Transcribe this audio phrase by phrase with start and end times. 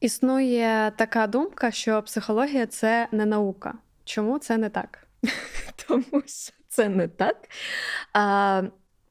[0.00, 3.74] Існує така думка, що психологія це не наука.
[4.04, 5.06] Чому це не так?
[5.88, 7.36] Тому що це не так.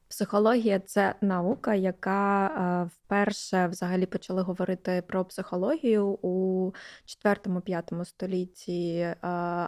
[0.08, 6.72] Психологія це наука, яка е, вперше взагалі почали говорити про психологію у
[7.24, 9.16] 4-5 столітті, е,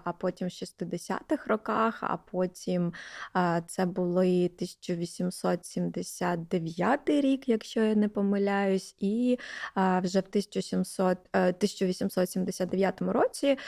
[0.05, 2.93] а потім в 60-х роках, а потім
[3.37, 9.39] е, це були 1879 рік, якщо я не помиляюсь, і
[9.77, 13.59] вже в 1700, 1879 році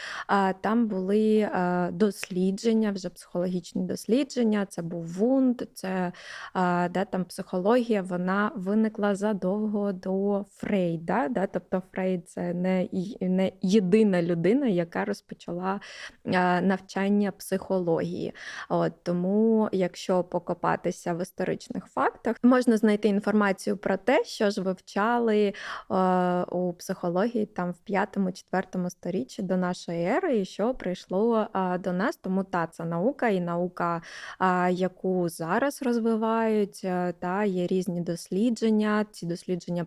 [0.60, 1.50] там були
[1.92, 4.66] дослідження, вже психологічні дослідження.
[4.66, 6.12] Це був Вунд, це
[6.90, 11.28] де там психологія вона виникла задовго до Фрейда.
[11.28, 11.46] Да?
[11.46, 12.88] Тобто Фрейд це не
[13.20, 15.80] не єдина людина, яка розпочала
[16.62, 18.34] навчання психології.
[18.68, 25.54] От, Тому, якщо покопатися в історичних фактах, можна знайти інформацію про те, що ж вивчали
[26.50, 31.46] у психології там в 5-4 сторіччі до нашої ери, і що прийшло
[31.80, 32.16] до нас.
[32.16, 34.02] Тому та це наука і наука,
[34.70, 39.06] яку зараз розвивають вивчають, е, та є різні дослідження.
[39.10, 39.84] Ці дослідження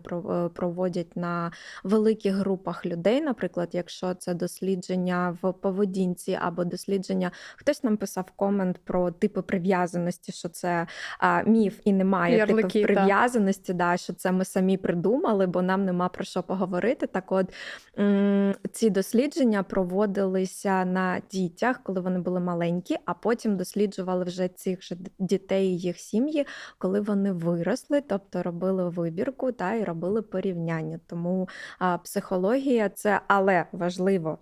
[0.54, 1.52] проводять на
[1.84, 3.20] великих групах людей.
[3.20, 10.32] Наприклад, якщо це дослідження в поведінці або дослідження, хтось нам писав комент про типи прив'язаності,
[10.32, 10.86] що це
[11.18, 15.84] а, міф і немає Ярлики, типів прив'язаності, да, що це ми самі придумали, бо нам
[15.84, 17.06] нема про що поговорити.
[17.06, 17.46] Так, от
[18.72, 24.96] ці дослідження проводилися на дітях, коли вони були маленькі, а потім досліджували вже цих же
[25.18, 26.46] дітей і їх сім'ї,
[26.78, 31.00] коли вони виросли, тобто робили вибірку та і робили порівняння.
[31.06, 34.38] Тому а, психологія це але важливо.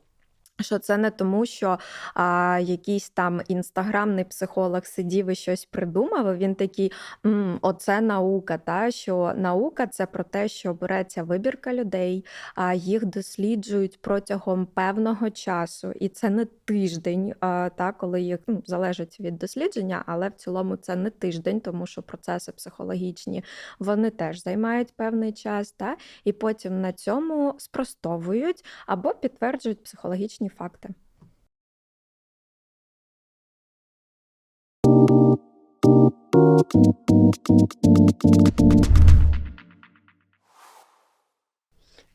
[0.60, 1.78] Що це не тому, що
[2.14, 6.36] а, якийсь там інстаграмний психолог сидів і щось придумав.
[6.36, 6.92] Він такий,
[7.26, 8.58] М, оце наука.
[8.58, 15.30] Та що наука це про те, що береться вибірка людей, а їх досліджують протягом певного
[15.30, 20.32] часу, і це не тиждень, а, та коли їх ну, залежить від дослідження, але в
[20.32, 23.44] цілому це не тиждень, тому що процеси психологічні
[23.78, 30.48] вони теж займають певний час, та і потім на цьому спростовують або підтверджують психологічні фактичні
[30.48, 30.88] факти.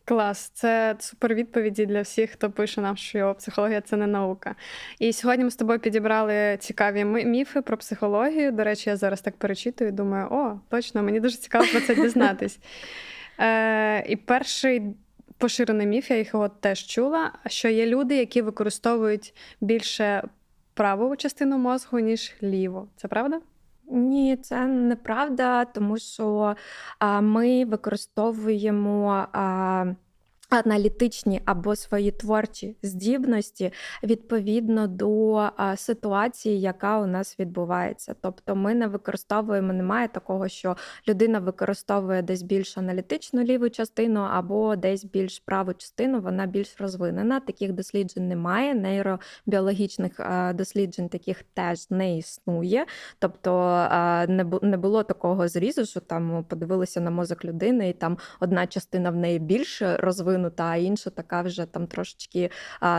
[0.05, 4.55] Клас, це супер відповіді для всіх, хто пише нам, що психологія це не наука.
[4.99, 8.51] І сьогодні ми з тобою підібрали цікаві міфи про психологію.
[8.51, 9.91] До речі, я зараз так перечитую.
[9.91, 12.59] Думаю, о, точно, мені дуже цікаво про це дізнатись.
[13.41, 14.95] Е, І перший
[15.39, 20.23] поширений міф, я їх от теж чула, що є люди, які використовують більше
[20.73, 22.87] праву частину мозку, ніж ліву.
[22.95, 23.41] Це правда?
[23.91, 26.55] Ні, це неправда, тому що
[26.99, 29.27] а, ми використовуємо.
[29.31, 29.85] А,
[30.51, 33.71] Аналітичні або свої творчі здібності
[34.03, 38.15] відповідно до ситуації, яка у нас відбувається.
[38.21, 40.77] Тобто ми не використовуємо, немає такого, що
[41.07, 47.39] людина використовує десь більш аналітичну ліву частину, або десь більш праву частину, вона більш розвинена.
[47.39, 48.75] Таких досліджень немає.
[48.75, 50.11] Нейробіологічних
[50.53, 52.85] досліджень таких теж не існує.
[53.19, 53.49] Тобто
[54.61, 59.15] не було такого зрізу, що там подивилися на мозок людини, і там одна частина в
[59.15, 62.49] неї більш розвинена розвинута, а інша така вже там трошечки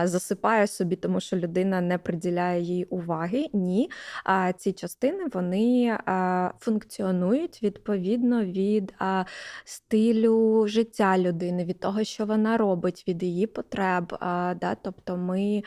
[0.03, 3.47] засипає собі, тому що людина не приділяє їй уваги.
[3.53, 3.89] Ні.
[4.23, 5.97] А ці частини вони
[6.59, 8.93] функціонують відповідно від
[9.65, 14.17] стилю життя людини, від того, що вона робить, від її потреб.
[14.61, 15.63] Да, Тобто ми.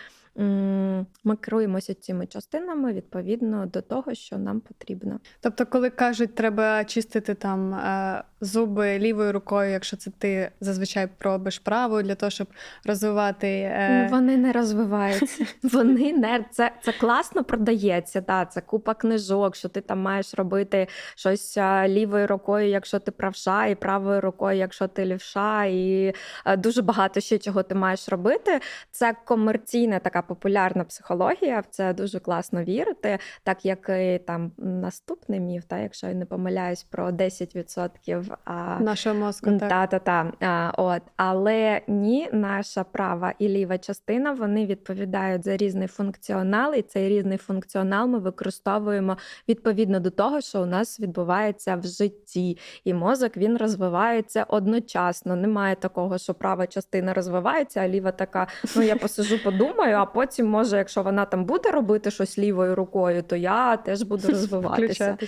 [1.24, 5.20] Ми керуємося цими частинами відповідно до того, що нам потрібно.
[5.40, 11.58] Тобто, коли кажуть, треба чистити там е, зуби лівою рукою, якщо це ти зазвичай пробиш
[11.58, 12.46] правою для того, щоб
[12.84, 13.48] розвивати.
[13.48, 14.08] Е...
[14.10, 15.46] Вони не розвиваються.
[15.62, 18.20] Вони не це це класно продається.
[18.20, 23.66] Та, Це купа книжок, що ти там маєш робити щось лівою рукою, якщо ти правша,
[23.66, 26.14] і правою рукою, якщо ти лівша, і
[26.46, 28.60] е, дуже багато ще чого ти маєш робити.
[28.90, 35.40] Це комерційна така популярна психологія, в це дуже класно вірити, так як і там наступний
[35.40, 38.33] міф, та, якщо я не помиляюсь про 10% а,
[38.80, 39.50] нашого мозку.
[39.58, 39.68] Так.
[39.68, 40.32] Та-та-та.
[40.40, 41.02] А, от.
[41.16, 47.38] Але ні, наша права і ліва частина вони відповідають за різний функціонал, і цей різний
[47.38, 49.16] функціонал ми використовуємо
[49.48, 52.58] відповідно до того, що у нас відбувається в житті.
[52.84, 55.36] І мозок він розвивається одночасно.
[55.36, 58.46] Немає такого, що права частина розвивається, а ліва така:
[58.76, 63.22] ну я посижу, подумаю, а потім, може, якщо вона там буде робити щось лівою рукою,
[63.22, 65.18] то я теж буду розвиватися.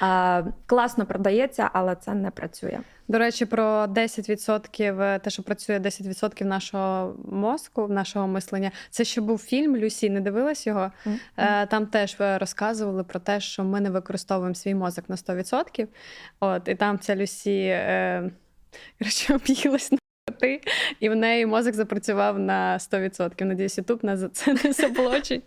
[0.00, 2.80] А, Класно продається, але це не працює працює.
[3.08, 8.70] До речі, про 10%, те, що працює 10% нашого мозку, нашого мислення.
[8.90, 10.92] Це ще був фільм Люсі, не дивилась його.
[11.06, 11.66] Mm-hmm.
[11.68, 15.86] Там теж розказували про те, що ми не використовуємо свій мозок на 100%.
[16.40, 18.30] От, І там ця Люсі е,
[19.30, 19.98] об'їлась на
[20.32, 20.60] ти,
[21.00, 23.44] і в неї мозок запрацював на 100%.
[23.44, 25.42] Надіюсь, Ютуб нас за це не заблочить.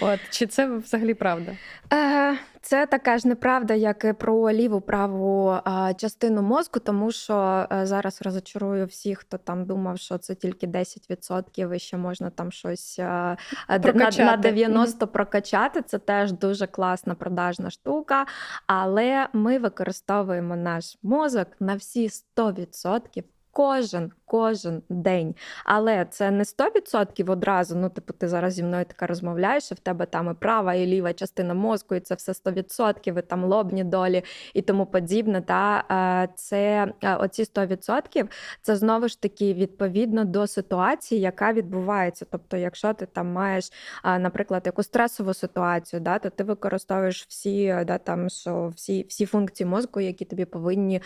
[0.00, 1.52] От Чи це взагалі правда?
[1.92, 5.58] Е, це така ж неправда, як і про ліву праву
[5.96, 11.74] частину мозку, тому що е, зараз розочарую всіх, хто там думав, що це тільки 10%
[11.74, 13.36] і ще можна там щось е,
[13.82, 14.24] прокачати.
[14.24, 15.82] на 90 прокачати.
[15.82, 18.26] Це теж дуже класна продажна штука.
[18.66, 23.22] Але ми використовуємо наш мозок на всі 100%
[23.58, 25.34] кожен кожен день.
[25.64, 27.76] Але це не 100% одразу.
[27.76, 30.86] Ну, типу, ти зараз зі мною така розмовляєш, і в тебе там і права, і
[30.86, 34.24] ліва частина мозку, і це все 100%, і там лобні долі
[34.54, 35.40] і тому подібне.
[35.40, 35.84] Та
[36.24, 38.30] е, це е, оці 100%
[38.62, 42.26] це знову ж таки відповідно до ситуації, яка відбувається.
[42.30, 43.72] Тобто, якщо ти там маєш,
[44.04, 49.66] наприклад, яку стресову ситуацію, да, то ти використовуєш всі да, там, що всі, всі функції
[49.66, 51.00] мозку, які тобі повинні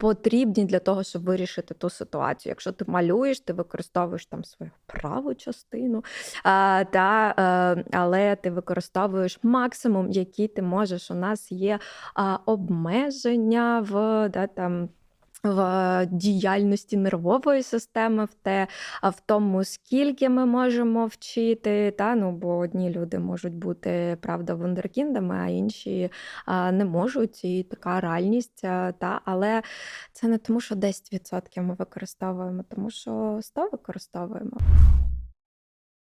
[0.00, 2.50] потрібні для того, щоб вирішити ту ситуацію.
[2.50, 6.04] Якщо ти малюєш, ти використовуєш там свою праву частину,
[6.44, 11.10] а, та, а, е, але ти використовуєш максимум, який ти можеш.
[11.10, 11.78] У нас є
[12.14, 14.88] а, обмеження в да, там
[15.46, 18.66] в діяльності нервової системи, в те,
[19.02, 21.90] в тому, скільки ми можемо вчити.
[21.90, 22.14] Та?
[22.14, 26.10] Ну, Бо одні люди можуть бути правда вундеркіндами, а інші
[26.72, 27.44] не можуть.
[27.44, 28.60] І така реальність.
[28.98, 29.20] Та?
[29.24, 29.62] Але
[30.12, 34.58] це не тому, що 10% ми використовуємо, тому що 100 використовуємо.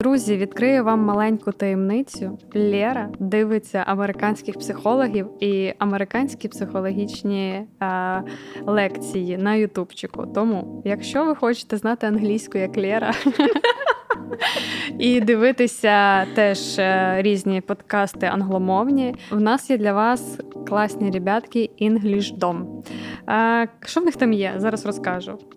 [0.02, 2.38] Друзі, відкрию вам маленьку таємницю.
[2.56, 8.24] Лєра дивиться американських психологів і американські психологічні е,
[8.66, 10.28] лекції на Ютубчику.
[10.36, 13.14] Тому, якщо ви хочете знати англійську як Лєра,
[15.00, 19.16] і дивитися теж е, різні подкасти англомовні.
[19.32, 22.66] У нас є для вас класні ребятки English Dom.
[23.86, 24.54] Що в них там є?
[24.58, 25.38] Зараз розкажу.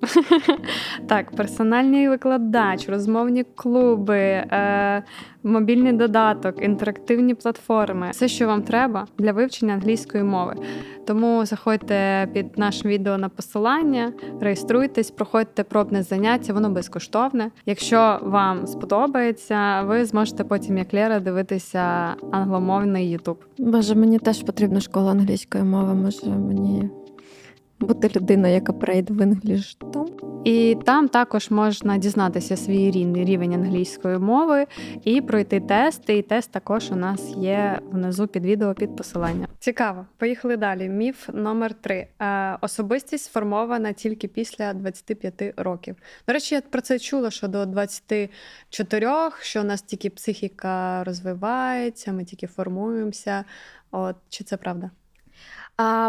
[1.08, 5.02] Так, персональний викладач, розмовні клуби, е,
[5.42, 10.54] мобільний додаток, інтерактивні платформи все, що вам треба для вивчення англійської мови.
[11.06, 17.50] Тому заходьте під нашим відео на посилання, реєструйтесь, проходьте пробне заняття, воно безкоштовне.
[17.66, 23.36] Якщо вам сподобається, ви зможете потім, як Лера, дивитися англомовний Ютуб.
[23.58, 25.94] Боже, мені теж потрібна школа англійської мови.
[25.94, 26.90] Може мені
[27.86, 30.06] бути людина, яка прийде в Tom.
[30.44, 34.66] І там також можна дізнатися свій рівний рівень англійської мови
[35.04, 36.10] і пройти тест.
[36.10, 39.48] І тест також у нас є внизу під відео під посилання.
[39.58, 40.88] Цікаво, поїхали далі.
[40.88, 42.06] Міф номер три.
[42.20, 45.96] Е, особистість сформована тільки після 25 років.
[46.26, 49.10] До речі, я про це чула, що до 24,
[49.40, 53.44] що у нас тільки психіка розвивається, ми тільки формуємося.
[53.90, 54.90] От чи це правда?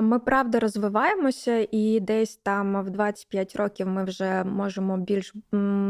[0.02, 5.34] Ми правда розвиваємося, і десь там в 25 років ми вже можемо більш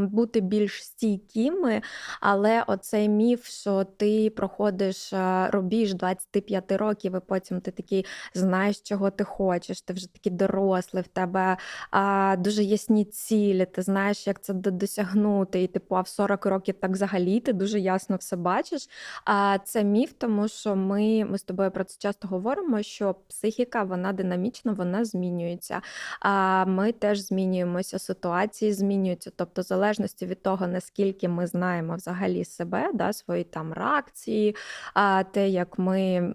[0.01, 1.81] бути більш стійкими,
[2.21, 5.13] але оцей міф, що ти проходиш
[5.49, 11.03] рубіж 25 років, і потім ти такий знаєш, чого ти хочеш, ти вже такий дорослий,
[11.03, 11.57] в тебе
[11.91, 15.63] а, дуже ясні цілі, ти знаєш, як це досягнути.
[15.63, 18.89] І типу, а в 40 років так взагалі ти дуже ясно все бачиш.
[19.25, 23.64] А це міф, тому що ми, ми з тобою про це часто говоримо, що психіка
[23.65, 25.81] психіка, вона динамічна, вона змінюється.
[26.19, 29.31] А ми теж змінюємося, ситуації змінюються.
[29.35, 34.55] Тобто, в залежності від того, наскільки ми знаємо взагалі себе, да, свої там реакції,
[34.93, 36.33] а те, як ми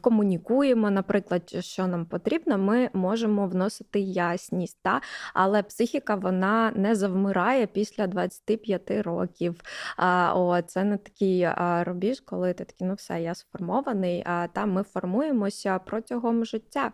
[0.00, 4.78] комунікуємо, наприклад, що нам потрібно, ми можемо вносити ясність.
[4.82, 5.00] Та?
[5.34, 9.60] Але психіка вона не завмирає після 25 років.
[9.96, 11.48] А, о, Це не такий
[11.84, 16.92] рубіж, коли ти такий, ну все, я сформований, а там ми формуємося протягом життя життя.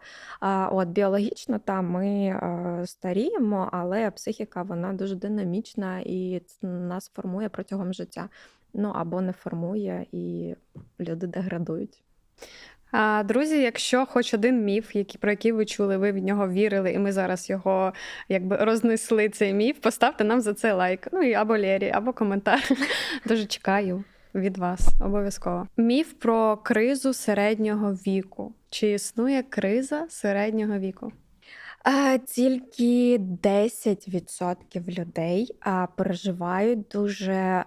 [0.73, 2.41] От Біологічно там ми
[2.87, 8.29] старіємо, але психіка вона дуже динамічна і нас формує протягом життя.
[8.75, 10.55] Ну або не формує, і
[11.01, 12.03] люди деградують.
[12.91, 16.93] А, Друзі, якщо хоч один міф, який, про який ви чули, ви в нього вірили,
[16.93, 17.93] і ми зараз його
[18.29, 21.09] якби рознесли цей міф, поставте нам за це лайк.
[21.13, 22.61] Ну і або Лері, або коментар.
[23.27, 24.05] Дуже чекаю
[24.35, 25.67] від вас обов'язково.
[25.77, 28.53] Міф про кризу середнього віку.
[28.71, 31.13] Чи існує криза середнього віку?
[32.27, 35.57] Тільки 10% людей
[35.97, 37.65] переживають дуже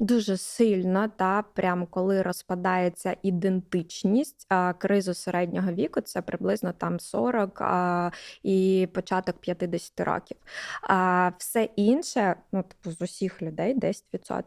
[0.00, 7.60] дуже сильно, та прям коли розпадається ідентичність а, кризу середнього віку, це приблизно там 40
[7.60, 8.10] а,
[8.42, 10.36] і початок 50 років.
[10.82, 14.42] А все інше, ну типу з усіх людей 10%.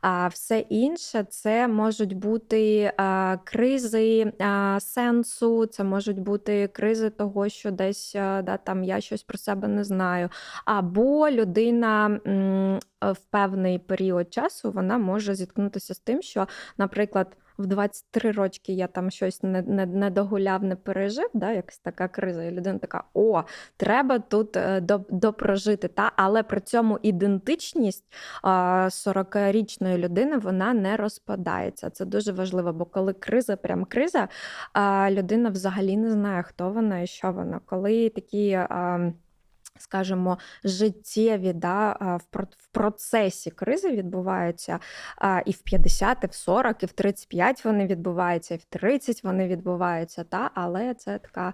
[0.00, 7.48] А все інше це можуть бути а, кризи а, сенсу, це можуть бути кризи того,
[7.48, 10.28] що десь да, там я щось про себе не знаю.
[10.64, 12.20] Або людина
[13.02, 16.46] в певний період часу вона може зіткнутися з тим, що,
[16.78, 21.78] наприклад, в 23 рочки я там щось не не, не догуляв, не пережив, да, якась
[21.78, 23.42] така криза, і людина така: о,
[23.76, 24.80] треба тут е,
[25.10, 25.88] допрожити.
[25.88, 26.12] Та?
[26.16, 28.04] Але при цьому ідентичність
[28.44, 31.90] 40-річної людини вона не розпадається.
[31.90, 34.28] Це дуже важливо, бо коли криза, прям криза,
[35.10, 37.60] людина взагалі не знає, хто вона і що вона.
[37.66, 38.58] Коли такі
[39.82, 41.92] скажімо, життєві да,
[42.32, 44.78] в процесі кризи відбуваються
[45.46, 49.48] і в 50, і в 40, і в 35 вони відбуваються, і в 30 вони
[49.48, 51.52] відбуваються, та, але це така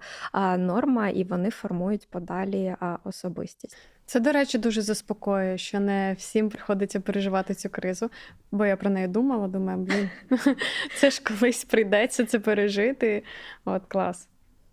[0.59, 3.77] норма, і вони формують подалі особистість.
[4.09, 8.11] Це, до речі, дуже заспокоює, що не всім приходиться переживати цю кризу,
[8.51, 10.11] бо я про неї думала, думаю, блін,
[10.97, 13.23] це ж колись прийдеться це пережити.
[13.65, 14.29] От клас.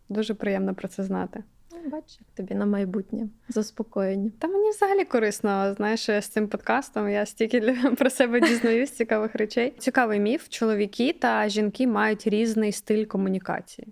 [0.09, 1.43] Дуже приємно про це знати.
[1.85, 4.31] Бачиш, тобі на майбутнє заспокоєння.
[4.39, 7.61] Та мені взагалі корисно, знаєш, з цим подкастом я стільки
[7.97, 9.73] про себе дізнаюсь цікавих речей.
[9.77, 13.87] Цікавий міф: чоловіки та жінки мають різний стиль комунікації.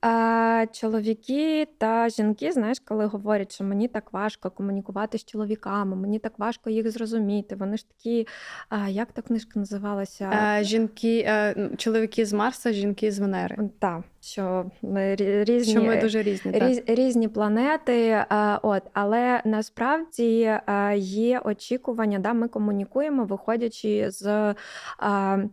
[0.00, 6.18] А, Чоловіки та жінки, знаєш, коли говорять, що мені так важко комунікувати з чоловіками, мені
[6.18, 7.56] так важко їх зрозуміти.
[7.56, 8.26] Вони ж такі,
[8.68, 10.30] а, як та книжка називалася?
[10.42, 13.56] А, жінки, а, чоловіки з Марса, жінки з Венери.
[13.78, 16.98] Так що ми різні що ми дуже різні різ, так.
[16.98, 18.24] різні планети.
[18.62, 20.58] От, Але насправді
[20.96, 24.54] є очікування, да, ми комунікуємо, виходячи з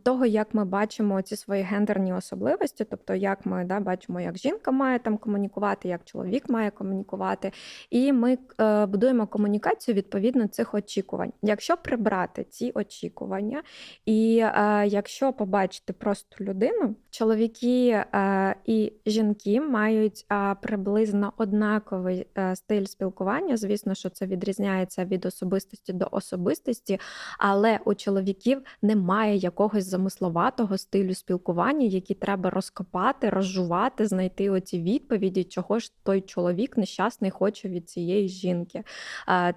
[0.04, 4.72] того, як ми бачимо ці свої гендерні особливості, тобто як ми да, бачимо, як жінка
[4.72, 7.51] має там комунікувати, як чоловік має комунікувати.
[7.89, 11.34] І ми е, будуємо комунікацію відповідно цих очікувань.
[11.41, 13.63] Якщо прибрати ці очікування,
[14.06, 18.03] і е, якщо побачити просто людину, чоловіки.
[18.13, 23.58] Е, і жінки мають а, приблизно однаковий е, стиль спілкування.
[23.58, 27.00] Звісно, що це відрізняється від особистості до особистості,
[27.39, 35.43] але у чоловіків немає якогось замисловатого стилю спілкування, який треба розкопати, розжувати, знайти оці відповіді,
[35.43, 38.84] чого ж той чоловік нещасний хоче від цієї жінки.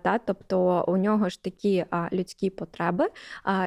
[0.03, 3.09] Та, Тобто у нього ж такі людські потреби,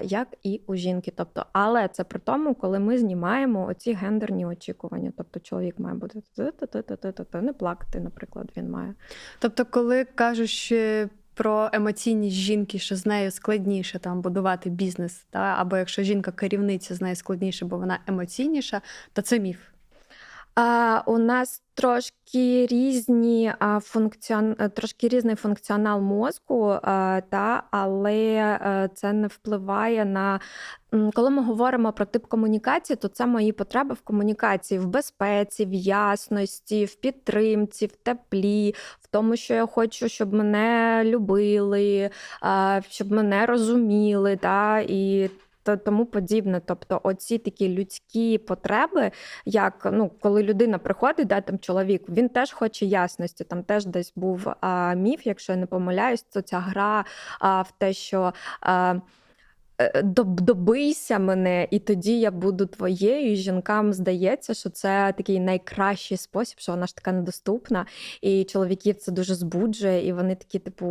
[0.03, 1.13] як і у жінки.
[1.15, 5.13] Тобто, Але це при тому, коли ми знімаємо оці гендерні очікування.
[5.17, 6.21] Тобто чоловік має бути
[7.41, 8.93] не плакати, наприклад, він має.
[9.39, 10.73] Тобто, коли кажуть
[11.33, 15.39] про емоційність жінки, що з нею складніше там будувати бізнес, та?
[15.39, 18.81] або якщо жінка керівниця з нею складніше, бо вона емоційніша,
[19.13, 19.72] то це міф.
[21.05, 24.55] У нас трошки різні функціон...
[24.55, 30.39] трошки різний функціонал мозку, а, та, але е, це не впливає на.
[31.13, 35.73] Коли ми говоримо про тип комунікації, то це мої потреби в комунікації, в безпеці, в
[35.73, 42.09] ясності, в підтримці, в теплі, в тому, що я хочу, щоб мене любили,
[42.89, 44.35] щоб мене розуміли.
[44.35, 45.29] Та, і
[45.63, 46.61] та тому подібне.
[46.65, 49.11] Тобто, оці такі людські потреби,
[49.45, 53.43] як ну, коли людина приходить, да, там чоловік, він теж хоче ясності.
[53.43, 57.05] Там теж десь був а, міф, якщо я не помиляюсь, то ця гра
[57.39, 58.33] а, в те, що.
[58.61, 58.95] А,
[60.03, 63.31] добийся мене, і тоді я буду твоєю.
[63.31, 67.85] І Жінкам здається, що це такий найкращий спосіб, що вона ж така недоступна,
[68.21, 70.87] і чоловіків це дуже збуджує, і вони такі, типу,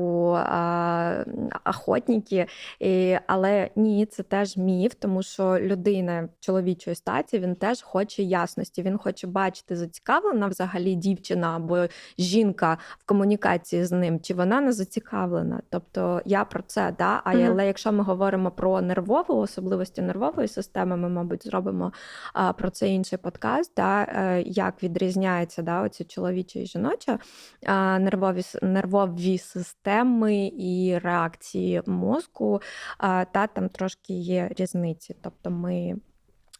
[1.64, 2.46] охотники.
[2.80, 8.82] І, Але ні, це теж міф, тому що людина чоловічої статі він теж хоче ясності.
[8.82, 11.86] Він хоче бачити, зацікавлена взагалі дівчина або
[12.18, 15.62] жінка в комунікації з ним, чи вона не зацікавлена.
[15.70, 17.20] Тобто я про це, да.
[17.24, 17.50] А mm-hmm.
[17.50, 20.96] але якщо ми говоримо про нервову, особливості нервової системи.
[20.96, 21.92] Ми, мабуть, зробимо
[22.32, 27.18] а, про це інший подкаст, да, е, як відрізняється да, оці чоловіча і жіноча
[27.66, 32.60] а, нервові нервові системи і реакції мозку,
[32.98, 35.16] а, та там трошки є різниці.
[35.22, 35.96] Тобто ми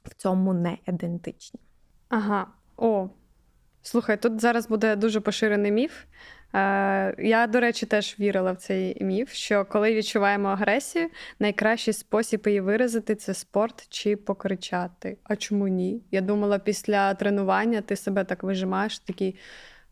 [0.04, 1.60] в цьому не ідентичні.
[2.08, 3.08] Ага, о.
[3.82, 5.92] Слухай, тут зараз буде дуже поширений міф.
[6.54, 12.42] Е, я, до речі, теж вірила в цей міф, що коли відчуваємо агресію, найкращий спосіб
[12.46, 15.16] її виразити це спорт чи покричати.
[15.24, 16.02] А чому ні?
[16.10, 19.36] Я думала, після тренування ти себе так вижимаєш, такий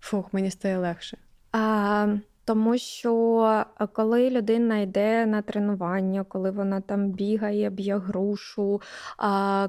[0.00, 1.16] фух, мені стає легше.
[1.52, 2.06] А,
[2.50, 8.80] Тому що е, коли людина йде на тренування, коли вона там бігає, б'є грушу,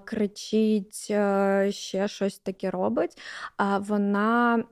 [0.05, 3.21] кричить, е, ще щось таке робить,
[3.79, 4.63] вона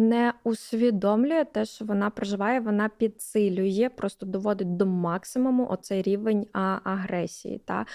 [0.00, 6.46] не усвідомлює те, що вона проживає, вона підсилює, просто доводить до максимуму оцей рівень
[6.84, 7.62] агресії.
[7.64, 7.86] Та?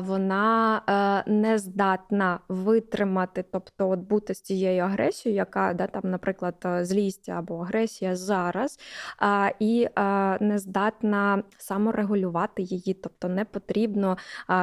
[0.00, 0.82] Вона
[1.26, 7.28] е, не здатна витримати, тобто от бути з цією агресією, яка, да, там, наприклад, злість
[7.28, 8.16] або агресія
[8.56, 8.78] зараз,
[9.58, 9.88] і
[10.40, 14.16] не здатна саморегулювати її, тобто не потрібно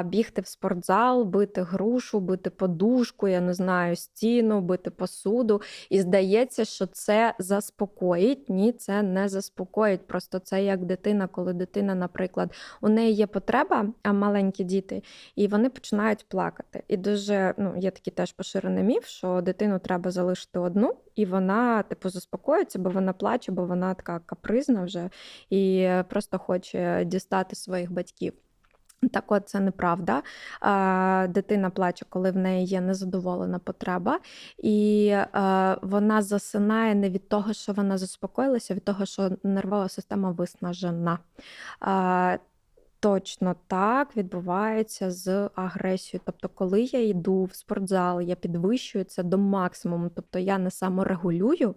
[0.05, 5.61] бігти в спортзал, бити грушу, бити подушку, я не знаю, стіну, бити посуду.
[5.89, 8.49] І здається, що це заспокоїть.
[8.49, 10.07] Ні, це не заспокоїть.
[10.07, 15.03] Просто це як дитина, коли дитина, наприклад, у неї є потреба, а маленькі діти,
[15.35, 16.83] і вони починають плакати.
[16.87, 21.83] І дуже ну, є такий теж поширений міф, що дитину треба залишити одну, і вона,
[21.83, 25.09] типу, заспокоїться, бо вона плаче, бо вона така капризна вже
[25.49, 28.33] і просто хоче дістати своїх батьків.
[29.11, 30.23] Так от це неправда.
[31.27, 34.19] Дитина плаче, коли в неї є незадоволена потреба,
[34.57, 35.15] і
[35.81, 41.19] вона засинає не від того, що вона заспокоїлася, а від того, що нервова система виснажена.
[42.99, 46.21] Точно так відбувається з агресією.
[46.25, 51.75] Тобто, коли я йду в спортзал, я підвищую це до максимуму, тобто я не саморегулюю,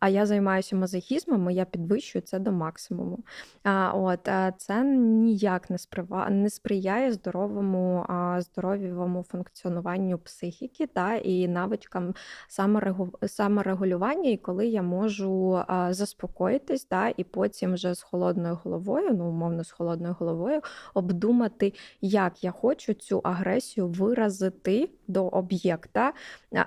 [0.00, 3.18] а я займаюся мазохізмом, і я підвищую це до максимуму.
[3.62, 8.06] А, От це ніяк не сприва не сприяє здоровому
[8.38, 12.14] здоровому функціонуванню психіки та і навичкам
[12.48, 13.12] саморегу...
[13.26, 19.64] саморегулювання, і коли я можу заспокоїтись, та і потім вже з холодною головою, ну умовно
[19.64, 20.60] з холодною головою,
[20.94, 26.12] обдумати, як я хочу цю агресію виразити до об'єкта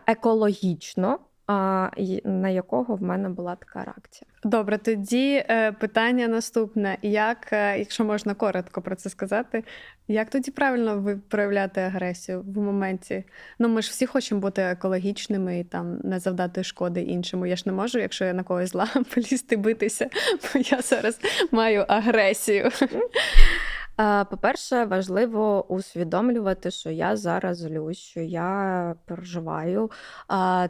[0.06, 1.20] екологічно
[2.24, 4.28] на якого в мене була така реакція.
[4.44, 9.64] Добре, тоді е, питання наступне: як, е, якщо можна коротко про це сказати,
[10.08, 13.24] як тоді правильно ви проявляти агресію в моменті?
[13.60, 17.46] Ну ми ж всі хочемо бути екологічними і там не завдати шкоди іншому.
[17.46, 20.10] Я ж не можу, якщо я на когось зла полізти битися,
[20.42, 21.20] бо я зараз
[21.52, 22.72] маю агресію.
[24.30, 29.92] По-перше, важливо усвідомлювати, що я зараз злюсь, що я переживаю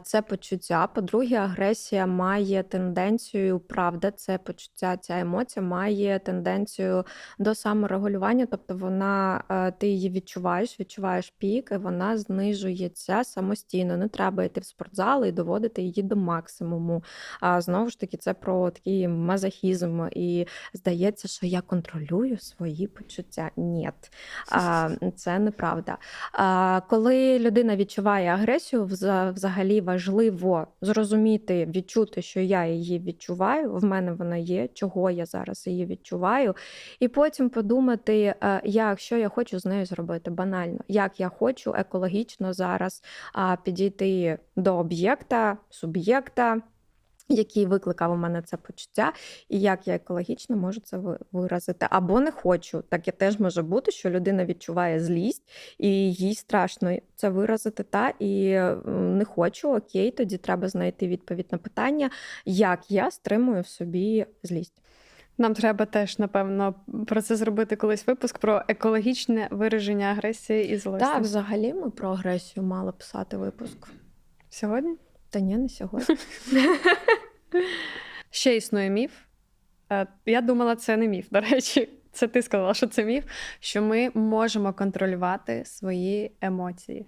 [0.02, 0.86] це почуття.
[0.86, 7.04] По-друге, агресія має тенденцію, правда, це почуття, ця емоція має тенденцію
[7.38, 9.42] до саморегулювання, тобто вона
[9.78, 13.96] ти її відчуваєш, відчуваєш пік, і вона знижується самостійно.
[13.96, 17.04] Не треба йти в спортзал і доводити її до максимуму.
[17.40, 23.19] А знову ж таки, це про такий мазохізм, і здається, що я контролюю свої почуття
[23.22, 23.90] почуття ні.
[25.16, 25.98] Це неправда.
[26.88, 28.84] Коли людина відчуває агресію,
[29.34, 33.72] взагалі важливо зрозуміти, відчути, що я її відчуваю.
[33.72, 36.56] В мене вона є, чого я зараз її відчуваю.
[37.00, 42.52] І потім подумати, як що я хочу з нею зробити банально, як я хочу екологічно
[42.52, 43.02] зараз
[43.64, 46.60] підійти до об'єкта, суб'єкта
[47.30, 49.12] який викликав у мене це почуття,
[49.48, 51.00] і як я екологічно можу це
[51.32, 51.86] виразити.
[51.90, 52.82] Або не хочу.
[52.88, 55.42] Таке теж може бути, що людина відчуває злість,
[55.78, 59.76] і їй страшно це виразити, та і не хочу.
[59.76, 62.10] Окей, тоді треба знайти відповідь на питання,
[62.44, 64.82] як я стримую в собі злість.
[65.38, 66.74] Нам треба теж, напевно,
[67.06, 71.06] про це зробити колись випуск про екологічне вираження агресії і злості.
[71.06, 73.88] Так, взагалі ми про агресію мали писати випуск.
[74.50, 74.96] Сьогодні?
[75.30, 76.16] Та ні, не сьогодні.
[78.30, 79.12] Ще існує міф.
[79.92, 81.26] Е, я думала, це не міф.
[81.30, 83.24] До речі, це ти сказала, що це міф,
[83.60, 87.06] що ми можемо контролювати свої емоції.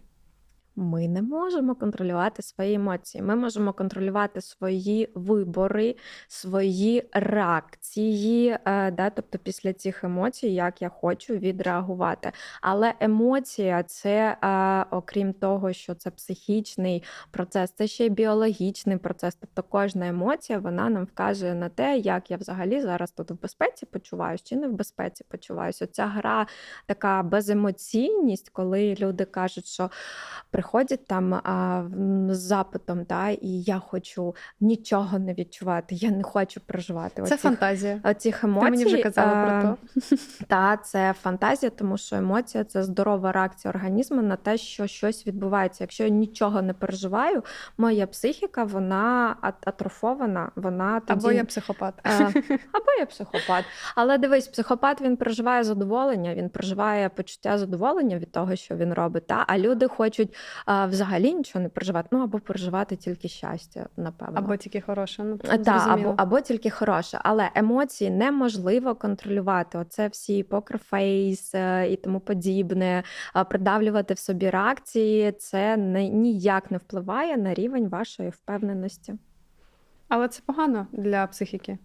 [0.76, 3.22] Ми не можемо контролювати свої емоції.
[3.22, 5.96] Ми можемо контролювати свої вибори,
[6.28, 12.32] свої реакції, е, да, тобто після цих емоцій, як я хочу відреагувати.
[12.60, 19.34] Але емоція це, е, окрім того, що це психічний процес, це ще й біологічний процес.
[19.34, 23.86] Тобто кожна емоція вона нам вказує на те, як я взагалі зараз тут в безпеці
[23.86, 25.86] почуваюся чи не в безпеці почуваюся.
[25.86, 26.46] Ця гра
[26.86, 29.90] така беземоційність, коли люди кажуть, що
[30.62, 31.84] приходять там а,
[32.30, 37.14] з запитом, та, і я хочу нічого не відчувати, я не хочу проживати.
[37.16, 38.00] Це оцих, фантазія.
[38.04, 38.64] Оцих емоцій.
[38.64, 40.16] Ти мені вже казала а, про то.
[40.48, 45.84] Та, це фантазія, тому що емоція це здорова реакція організму на те, що щось відбувається.
[45.84, 47.42] Якщо я нічого не переживаю,
[47.78, 50.50] моя психіка вона атрофована.
[50.56, 51.20] вона тоді...
[51.20, 51.94] Або я психопат.
[52.02, 52.10] А,
[52.72, 53.64] або я психопат.
[53.94, 59.26] Але дивись, психопат він проживає задоволення, він проживає почуття задоволення від того, що він робить.
[59.26, 59.44] Та?
[59.46, 60.34] А люди хочуть
[60.66, 62.08] а, взагалі нічого не переживати.
[62.12, 64.38] Ну або переживати тільки щастя, напевно.
[64.38, 65.24] Або тільки хороше.
[65.24, 69.78] Ну, Та, або, або тільки хороше, але емоції неможливо контролювати.
[69.78, 71.54] Оце всі покерфейс
[71.88, 73.02] і тому подібне,
[73.48, 75.32] придавлювати в собі реакції.
[75.32, 79.14] Це не, ніяк не впливає на рівень вашої впевненості.
[80.08, 81.78] Але це погано для психіки.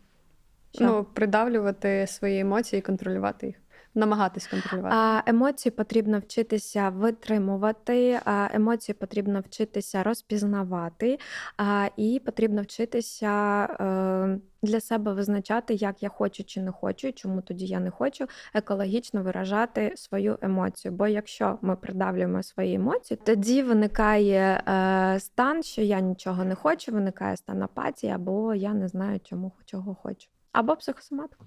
[0.76, 0.84] Що?
[0.84, 3.56] Ну, придавлювати свої емоції, і контролювати їх,
[3.98, 4.96] намагатись контролювати.
[4.96, 8.20] А, Емоції потрібно вчитися витримувати,
[8.54, 11.20] емоції потрібно вчитися розпізнавати,
[11.58, 17.42] а, і потрібно вчитися е, для себе визначати, як я хочу чи не хочу, чому
[17.42, 20.92] тоді я не хочу екологічно виражати свою емоцію.
[20.92, 26.92] Бо якщо ми придавлюємо свої емоції, тоді виникає е, стан, що я нічого не хочу,
[26.92, 30.30] виникає стан апатії, або я не знаю, чому чого хочу.
[30.52, 31.46] Або психосоматика.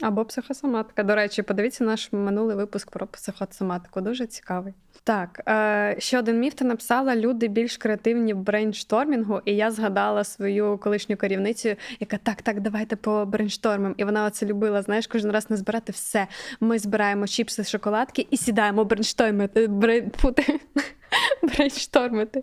[0.00, 1.02] Або психосоматика.
[1.02, 4.00] До речі, подивіться наш минулий випуск про психосоматику.
[4.00, 4.74] Дуже цікавий.
[5.04, 10.24] Так, е, ще один міф ти написала: люди більш креативні в брейнштормінгу, і я згадала
[10.24, 13.94] свою колишню керівницю, яка так, так, давайте по брейнштормам.
[13.96, 14.82] І вона оце любила.
[14.82, 16.26] Знаєш, кожен раз не збирати все.
[16.60, 19.66] Ми збираємо чіпси, шоколадки і сідаємо брейнштормити.
[19.66, 20.60] брейнпути.
[21.42, 22.42] Брейнштормити.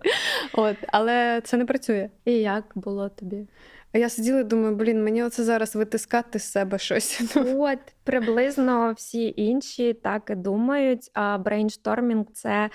[0.53, 2.09] От, але це не працює.
[2.25, 3.47] І як було тобі?
[3.93, 7.35] А я сиділа і думаю, блін, мені оце зараз витискати з себе щось.
[7.57, 11.11] От приблизно всі інші так і думають.
[11.13, 12.69] А брейнштормінг це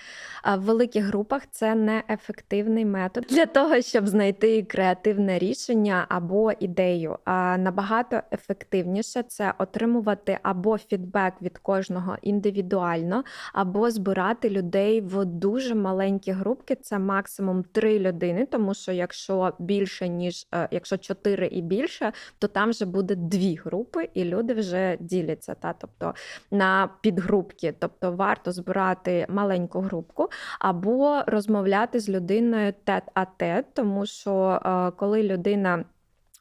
[0.44, 7.18] в великих групах це неефективний метод для того, щоб знайти креативне рішення або ідею.
[7.24, 15.74] А набагато ефективніше це отримувати або фідбек від кожного індивідуально, або збирати людей в дуже
[15.74, 16.74] маленькі групки.
[16.74, 22.48] Це максимум три людини, тому що якщо більше ніж е, якщо чотири і більше, то
[22.48, 25.54] там вже буде дві групи, і люди вже діляться.
[25.54, 26.14] Та тобто
[26.50, 27.74] на підгрупки.
[27.78, 34.90] Тобто варто збирати маленьку групку або розмовляти з людиною тет а тет, тому що е,
[34.96, 35.84] коли людина.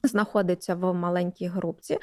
[0.08, 1.98] Знаходиться в маленькій групці,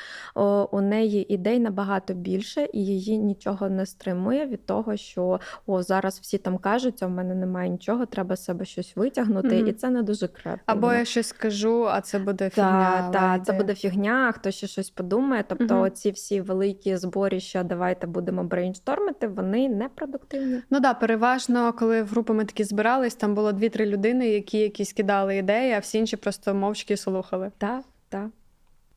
[0.70, 6.18] у неї ідей набагато більше, і її нічого не стримує від того, що о, зараз
[6.22, 9.68] всі там кажуть, а в мене немає нічого, треба з себе щось витягнути, Мгм.
[9.68, 10.62] і це не дуже креативно.
[10.66, 13.10] Або я щось скажу, а це буде фігня.
[13.12, 15.44] Та, та, це буде фігня, хто ще щось подумає.
[15.48, 15.80] Тобто, Мгм.
[15.82, 20.62] оці всі великі зборі, що давайте будемо брейнштормити, вони непродуктивні.
[20.70, 24.92] Ну да, переважно, коли в групи ми такі збирались, там було дві-три людини, які якісь
[24.92, 27.50] кидали ідеї, а всі інші просто мовчки слухали.
[27.58, 27.82] Та,
[28.14, 28.30] та.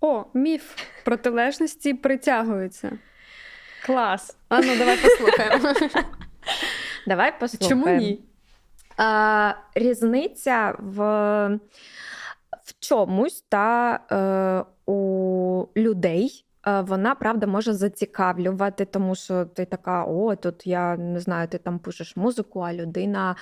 [0.01, 0.75] О, міф
[1.05, 2.91] протилежності притягуються.
[3.85, 4.37] Клас.
[4.49, 5.73] А ну давай послухаємо.
[7.07, 7.85] Давай послухаємо.
[7.85, 8.23] Чому ні?
[8.97, 10.99] А, різниця в,
[12.63, 16.45] в чомусь та е, у людей.
[16.67, 21.57] е, Вона правда може зацікавлювати, тому що ти така: о, тут я не знаю, ти
[21.57, 23.35] там пишеш музику, а людина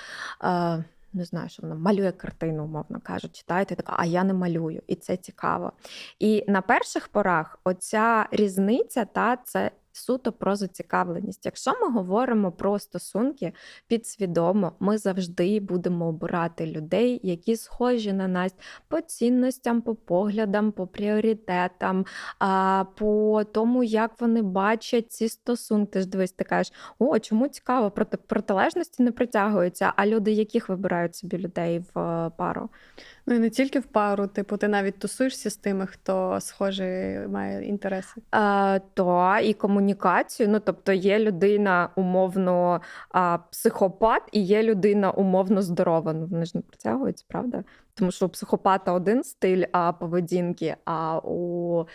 [0.44, 0.84] е,
[1.16, 4.82] не знаю, що вона малює картину, умовно кажуть, і ти така, а я не малюю,
[4.86, 5.72] і це цікаво.
[6.18, 11.46] І на перших порах оця різниця та це суто про зацікавленість.
[11.46, 13.52] Якщо ми говоримо про стосунки,
[13.86, 18.54] підсвідомо ми завжди будемо обирати людей, які схожі на нас
[18.88, 22.06] по цінностям, по поглядам, по пріоритетам,
[22.96, 25.92] по тому, як вони бачать ці стосунки.
[25.92, 30.68] Ти ж дивись, ти кажеш, о, чому цікаво, проти протилежності не притягуються, а люди, яких
[30.68, 32.70] вибирають собі людей в е, пару.
[33.26, 37.68] Ну і не тільки в пару, типу, ти навіть тусуєшся з тими, хто схожий має
[37.68, 38.20] інтереси.
[38.34, 39.54] Е, то і
[39.86, 40.48] комунікацію.
[40.48, 42.80] Ну, тобто, є людина умовно
[43.50, 46.12] психопат, і є людина умовно здорова.
[46.12, 47.64] Ну, вони ж не притягуються, правда?
[47.98, 51.86] Тому що у психопата один стиль а, поведінки, а у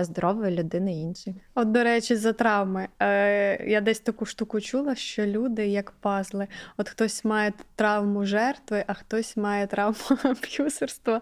[0.00, 1.34] здорової людини інший.
[1.54, 2.88] От, до речі, за травми.
[3.02, 6.46] Е, я десь таку штуку чула, що люди як пазли.
[6.76, 11.20] От хтось має травму жертви, а хтось має травму аб'юзерства.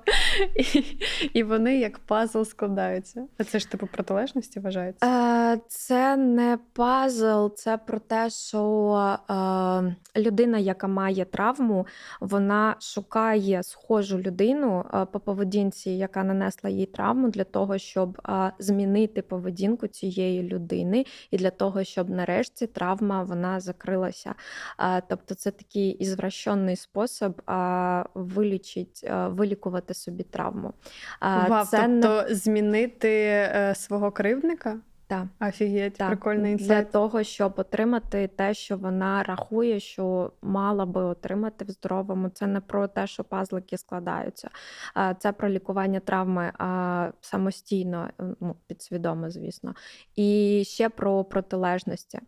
[0.57, 0.85] І,
[1.33, 3.27] і вони як пазл складаються.
[3.38, 5.07] А це ж типу протилежності вважається.
[5.55, 11.87] Е, Це не пазл, це про те, що е, людина, яка має травму,
[12.20, 14.26] вона шукає схожу людину
[14.95, 21.05] е, по поведінці, яка нанесла їй травму, для того, щоб е, змінити поведінку цієї людини,
[21.31, 24.35] і для того, щоб нарешті травма вона закрилася.
[24.81, 27.43] Е, Тобто, це такий ізвращений спосіб
[28.15, 30.73] вилічить, е, вилікувати собі травму.
[31.21, 34.81] Вау, це не тобто змінити е, свого кривдника?
[35.09, 35.27] Так.
[35.40, 41.64] Офігеть, Так, прикольний для того, щоб отримати те, що вона рахує, що мала би отримати
[41.64, 42.29] в здоровому.
[42.29, 44.51] Це не про те, що пазлики складаються,
[45.19, 46.53] це про лікування травми
[47.21, 49.75] самостійно, е, ну, підсвідомо, звісно.
[50.16, 52.19] І ще про протилежності.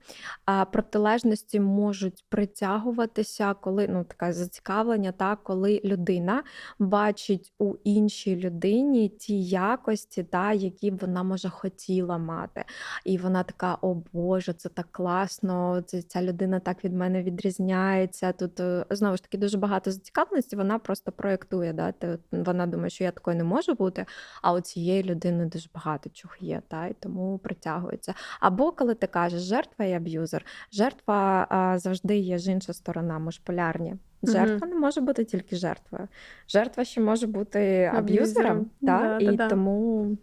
[0.73, 6.43] Протилежності можуть притягуватися, коли ну таке зацікавлення, так, коли людина
[6.79, 12.65] бачить у іншій людині ті якості, та, які вона може хотіла мати.
[13.05, 15.83] І вона така: о Боже, це так класно!
[15.87, 18.33] Це ця людина так від мене відрізняється.
[18.33, 20.57] Тут е, знову ж таки дуже багато зацікавленості.
[20.57, 21.73] Вона просто проєктує.
[21.73, 21.95] Да?
[22.33, 24.07] Вона думає, що я такою не можу бути,
[24.43, 26.87] а у цієї людини дуже багато чого є, та?
[26.87, 28.15] і тому притягується.
[28.41, 33.33] Або коли ти кажеш жертва і аб'юзер, жертва а, завжди є ж інша сторона, ми
[33.33, 33.97] ж полярні.
[34.23, 36.09] Жертва не може бути тільки жертвою.
[36.49, 37.99] Жертва ще може бути Аб'юзером.
[37.99, 39.19] аб'юзером, та?
[39.21, 39.49] Да, і да.
[39.49, 40.17] тому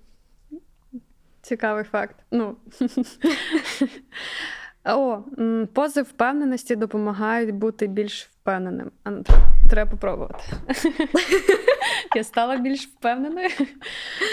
[1.45, 2.15] Цікавий факт.
[2.31, 2.55] Ну.
[4.85, 5.17] О,
[5.73, 8.91] пози впевненості допомагають бути більш впевненим.
[9.03, 9.11] А
[9.69, 10.43] треба, попробувати.
[12.15, 13.49] Я стала більш впевненою.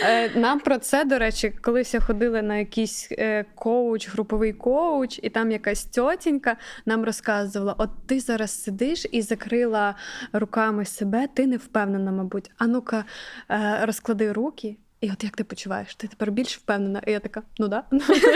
[0.05, 5.31] Е, Нам про це, до речі, колись ходила на якийсь е, коуч, груповий коуч, і
[5.31, 9.95] там якась тьотінька нам розказувала: от ти зараз сидиш і закрила
[10.33, 12.51] руками себе, ти не впевнена, мабуть.
[12.59, 13.05] А ну-ка,
[13.51, 14.77] е, розклади руки.
[15.03, 15.95] І от як ти почуваєш?
[15.95, 17.03] Ти тепер більш впевнена?
[17.07, 17.85] І я така, ну да.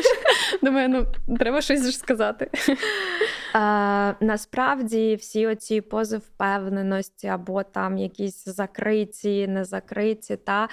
[0.63, 2.51] Думаю, ну треба щось ж сказати.
[3.55, 10.69] А, насправді всі оці пози впевненості або там якісь закриті, не закриті, та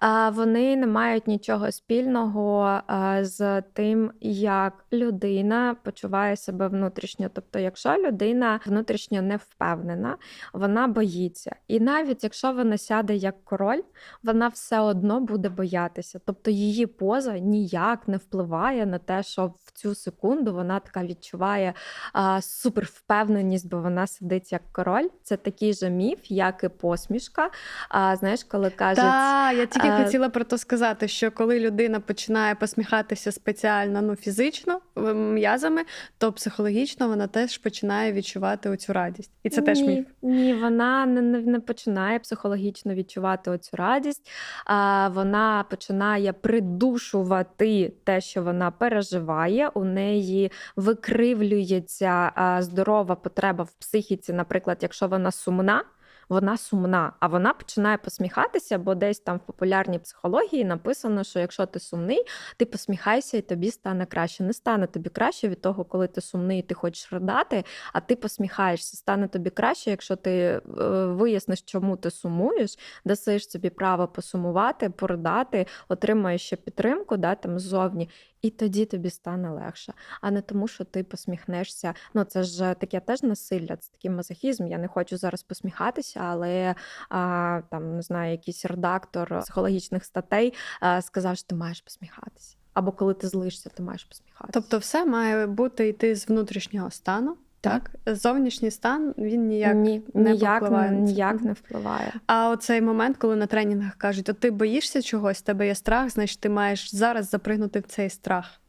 [0.00, 2.80] а, вони не мають нічого спільного
[3.20, 7.30] з тим, як людина почуває себе внутрішньо.
[7.34, 10.16] Тобто, якщо людина внутрішньо не впевнена,
[10.52, 11.56] вона боїться.
[11.68, 13.82] І навіть якщо вона сяде як король,
[14.22, 16.20] вона все одно буде боятися.
[16.24, 21.74] Тобто її поза ніяк не впливає на те, що в цю секунду вона така відчуває
[22.12, 25.08] а, супервпевненість, бо вона сидить як король.
[25.22, 27.50] Це такий же міф, як і посмішка.
[27.88, 29.04] А знаєш, коли кажуть.
[29.04, 30.04] Так, я тільки а...
[30.04, 34.80] хотіла про то сказати, що коли людина починає посміхатися спеціально, ну фізично
[35.14, 35.82] м'язами,
[36.18, 39.30] то психологічно вона теж починає відчувати оцю радість.
[39.42, 40.06] І це теж ні, міф.
[40.22, 44.30] Ні, вона не, не, не починає психологічно відчувати оцю радість.
[44.66, 49.68] А, вона починає придушувати те, що вона переживає.
[49.68, 55.84] У неї викривлюється здорова потреба в психіці, наприклад, якщо вона сумна.
[56.28, 61.66] Вона сумна, а вона починає посміхатися, бо десь там в популярній психології написано, що якщо
[61.66, 62.24] ти сумний,
[62.56, 64.44] ти посміхайся і тобі стане краще.
[64.44, 68.16] Не стане тобі краще від того, коли ти сумний, і ти хочеш ридати, а ти
[68.16, 68.96] посміхаєшся.
[68.96, 70.60] Стане тобі краще, якщо ти е,
[71.06, 78.08] виясниш, чому ти сумуєш, дасиш собі право посумувати, поридати, отримаєш ще підтримку да, там ззовні,
[78.46, 79.92] і тоді тобі стане легше.
[80.20, 81.94] А не тому, що ти посміхнешся.
[82.14, 84.66] Ну це ж таке теж насилля, це такий мазохізм.
[84.66, 86.74] Я не хочу зараз посміхатися, але
[87.08, 92.56] а, там не знаю, якийсь редактор психологічних статей а, сказав, що ти маєш посміхатися.
[92.74, 94.52] Або коли ти злишся, ти маєш посміхатися.
[94.52, 97.36] Тобто, все має бути йти з внутрішнього стану.
[97.70, 100.90] Так, зовнішній стан він ніяк Ні, не ніяк, впливає.
[100.90, 102.12] ніяк не впливає.
[102.26, 106.40] А оцей момент, коли на тренінгах кажуть, от ти боїшся чогось, тебе є страх, значить
[106.40, 108.60] ти маєш зараз запригнути в цей страх.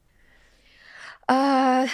[1.31, 1.87] Е,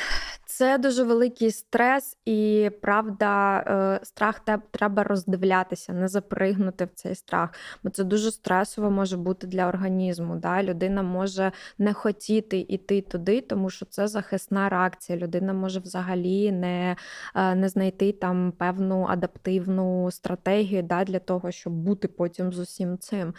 [0.58, 7.50] Це дуже великий стрес, і правда, е, страх треба роздивлятися, не запригнути в цей страх.
[7.84, 10.36] Бо це дуже стресово може бути для організму.
[10.36, 10.64] Да?
[10.64, 15.18] Людина може не хотіти йти туди, тому що це захисна реакція.
[15.18, 16.96] Людина може взагалі не,
[17.36, 22.98] е, не знайти там певну адаптивну стратегію да, для того, щоб бути потім з усім
[22.98, 23.34] цим.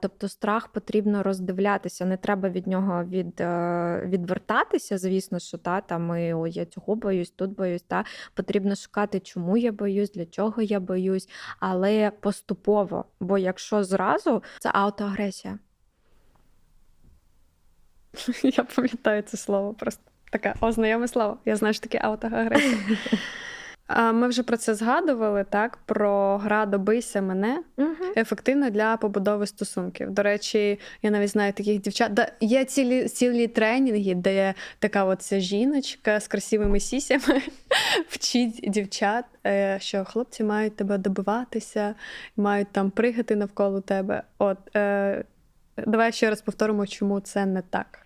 [0.00, 4.98] Тобто страх потрібно роздивлятися, не треба від нього від, е, відвертатися.
[4.98, 7.82] Звісно, що та, там і, «Ой, я цього боюсь, тут боюсь.
[7.82, 8.04] Та.
[8.34, 11.28] Потрібно шукати, чому я боюсь, для чого я боюсь,
[11.60, 13.04] але поступово.
[13.20, 15.58] Бо якщо зразу це аутоагресія.
[18.42, 21.38] Я пам'ятаю це слово просто таке ознайоме слово.
[21.44, 22.78] Я знаю, що таке аутоагресія.
[23.96, 25.78] Ми вже про це згадували, так?
[25.86, 28.12] Про гра добийся мене Угу.
[28.16, 30.10] ефективно для побудови стосунків.
[30.10, 32.14] До речі, я навіть знаю таких дівчат.
[32.14, 37.42] Да, є цілі, цілі тренінги, де є така от ця жіночка з красивими сісями
[38.08, 41.94] вчить дівчат, е, що хлопці мають тебе добиватися,
[42.36, 44.22] мають там пригати навколо тебе.
[44.38, 45.24] От е,
[45.76, 47.98] давай ще раз повторимо, чому це не так.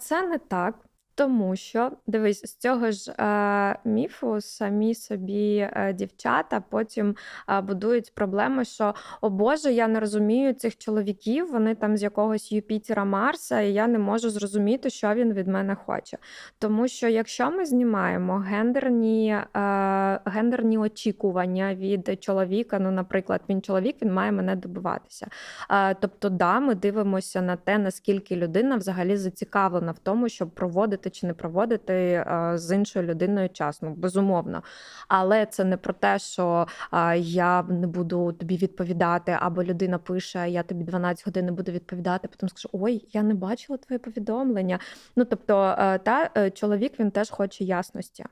[0.00, 0.74] Це не так.
[1.16, 7.16] Тому що дивись, з цього ж е, міфу самі собі е, дівчата потім
[7.48, 12.52] е, будують проблеми, що о Боже, я не розумію цих чоловіків, вони там з якогось
[12.52, 16.18] Юпітера Марса, і я не можу зрозуміти, що він від мене хоче.
[16.58, 23.96] Тому що якщо ми знімаємо гендерні, е, гендерні очікування від чоловіка, ну, наприклад, він чоловік,
[24.02, 25.26] він має мене добиватися.
[25.70, 31.05] Е, тобто, да, ми дивимося на те, наскільки людина взагалі зацікавлена в тому, щоб проводити
[31.10, 33.82] чи не проводити е, з іншою людиною час.
[33.82, 34.62] Ну, безумовно.
[35.08, 40.50] Але це не про те, що е, я не буду тобі відповідати, або людина пише,
[40.50, 44.78] я тобі 12 годин не буду відповідати, потім скажу, ой, я не бачила твоє повідомлення.
[45.16, 48.24] Ну, тобто, е, та чоловік він теж хоче ясності.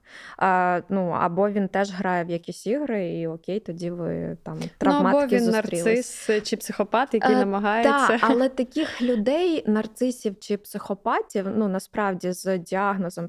[0.88, 5.18] Ну, Або він теж грає в якісь ігри, і окей, тоді ви там травматики ну,
[5.18, 6.28] або він зустрілись.
[6.28, 8.08] нарцис чи психопат, який намагається.
[8.08, 13.28] Так, але таких людей, нарцисів чи психопатів, ну насправді з діагнозом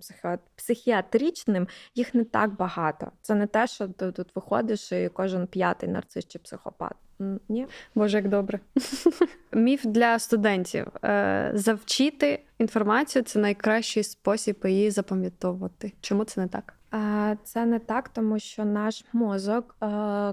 [0.56, 3.12] психіатричним їх не так багато.
[3.22, 6.96] Це не те, що ти тут виходиш і кожен п'ятий нарцис чи психопат.
[7.50, 7.68] Ні?
[7.96, 8.60] Боже, як добре.
[9.54, 10.88] Міф для студентів.
[11.04, 15.94] Е, завчити інформацію це найкращий спосіб її запам'ятовувати.
[16.02, 16.74] Чому це не так?
[17.44, 19.88] Це не так, тому що наш мозок е,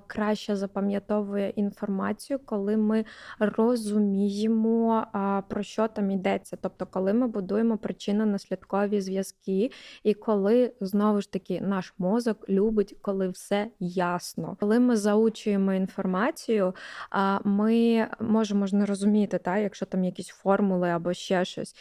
[0.06, 3.04] краще запам'ятовує інформацію, коли ми
[3.38, 5.06] розуміємо,
[5.48, 6.58] про що там йдеться.
[6.60, 9.70] Тобто, коли ми будуємо причинно-наслідкові зв'язки,
[10.02, 14.56] і коли знову ж таки наш мозок любить, коли все ясно.
[14.60, 16.71] Коли ми заучуємо інформацію,
[17.44, 21.74] ми можемо ж не розуміти, та, якщо там якісь формули або ще щось.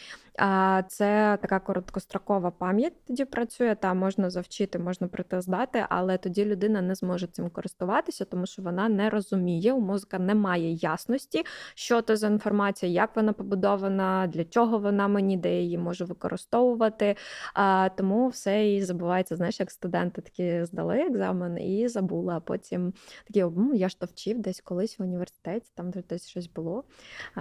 [0.88, 6.94] Це така короткострокова пам'ять тоді працює, та можна завчити, можна притиздати, але тоді людина не
[6.94, 12.26] зможе цим користуватися, тому що вона не розуміє, у мозка немає ясності, що це за
[12.26, 17.16] інформація, як вона побудована, для чого вона мені, де її можу використовувати.
[17.54, 19.36] А, Тому все і забувається.
[19.36, 22.92] Знаєш, як студенти такі здали екзамен і забули, а потім
[23.26, 26.84] такі я ж то вчив десь колись в університеті, там десь щось було.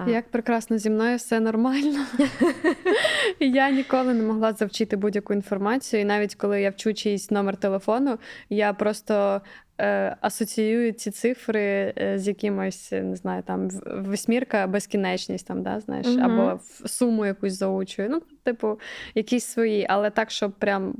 [0.08, 2.06] Як прекрасно зі мною все нормально.
[3.39, 8.17] Я ніколи не могла завчити будь-яку інформацію, і навіть коли я вчу чийсь номер телефону,
[8.49, 9.41] я просто
[9.77, 13.69] е, асоціюю ці цифри е, з якимось, не знаю, там
[14.05, 16.19] восьмірка, безкінечність, там, да, знаєш, угу.
[16.21, 18.09] або суму якусь заучую.
[18.09, 18.79] Ну, типу,
[19.15, 20.95] якісь свої, але так, щоб прям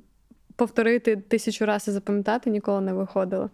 [0.56, 3.50] повторити тисячу разів і запам'ятати, ніколи не виходило.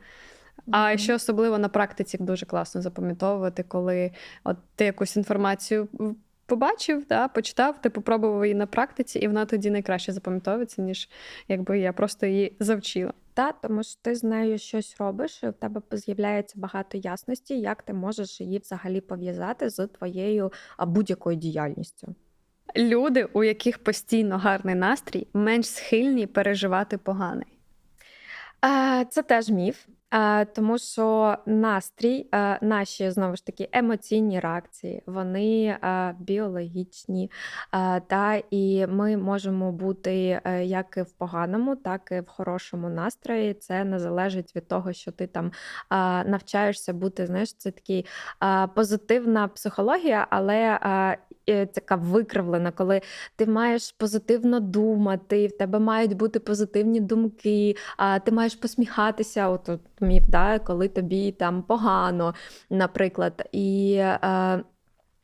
[0.72, 4.12] А ще особливо на практиці дуже класно запам'ятовувати, коли
[4.44, 5.88] от ти якусь інформацію
[6.48, 11.10] побачив, да, почитав, ти попробував її на практиці, і вона тоді найкраще запам'ятовується, ніж
[11.48, 13.14] якби я просто її завчила.
[13.34, 17.84] Та, тому що ти з нею щось робиш, і в тебе з'являється багато ясності, як
[17.84, 22.16] ти можеш її взагалі пов'язати з твоєю будь-якою діяльністю.
[22.76, 27.58] Люди, у яких постійно гарний настрій, менш схильні переживати поганий.
[29.10, 29.86] Це теж міф.
[30.56, 32.30] Тому що настрій,
[32.62, 35.78] наші знову ж таки емоційні реакції, вони
[36.20, 37.32] біологічні,
[38.08, 43.54] та і ми можемо бути е, як і в поганому, так і в хорошому настрої.
[43.54, 45.52] Це не залежить від того, що ти там
[46.26, 47.26] навчаєшся бути.
[47.26, 48.06] Знаєш, це такий
[48.76, 51.18] позитивна психологія, але Е,
[51.56, 53.02] така викривлена, коли
[53.36, 59.50] ти маєш позитивно думати, в тебе мають бути позитивні думки, а ти маєш посміхатися.
[59.50, 62.34] От, от міф, да, коли тобі там погано,
[62.70, 63.50] наприклад.
[63.52, 64.64] І е,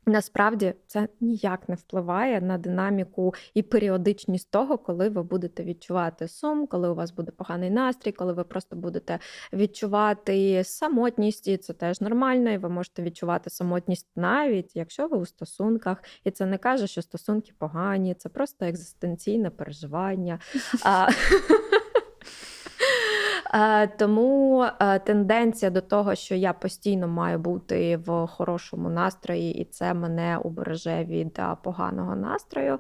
[0.06, 6.68] Насправді це ніяк не впливає на динаміку і періодичність того, коли ви будете відчувати сум,
[6.68, 9.20] коли у вас буде поганий настрій, коли ви просто будете
[9.54, 15.26] відчувати самотність, і це теж нормально, і ви можете відчувати самотність навіть якщо ви у
[15.26, 20.40] стосунках, і це не каже, що стосунки погані, це просто екзистенційне переживання.
[23.54, 29.66] Е, тому е, тенденція до того, що я постійно маю бути в хорошому настрої, і
[29.66, 32.80] це мене убереже від е, поганого настрою.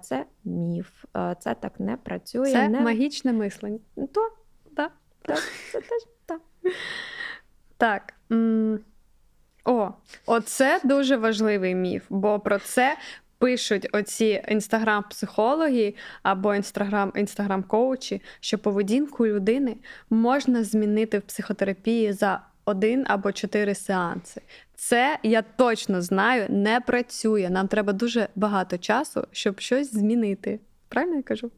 [0.00, 1.04] Це міф.
[1.38, 2.52] Це так не працює.
[2.52, 2.80] Це не...
[2.80, 3.78] магічне мислення.
[3.96, 4.30] То,
[4.76, 5.38] так, так,
[5.72, 6.40] це теж так.
[7.76, 8.14] Так.
[9.64, 9.90] О,
[10.26, 12.96] оце дуже важливий міф, бо про це
[13.44, 19.76] пишуть оці інстаграм-психологи або інстаграм інстаграм-коучі, що поведінку людини
[20.10, 24.40] можна змінити в психотерапії за один або чотири сеанси.
[24.74, 27.48] Це я точно знаю, не працює.
[27.50, 30.60] Нам треба дуже багато часу, щоб щось змінити.
[30.88, 31.50] Правильно я кажу?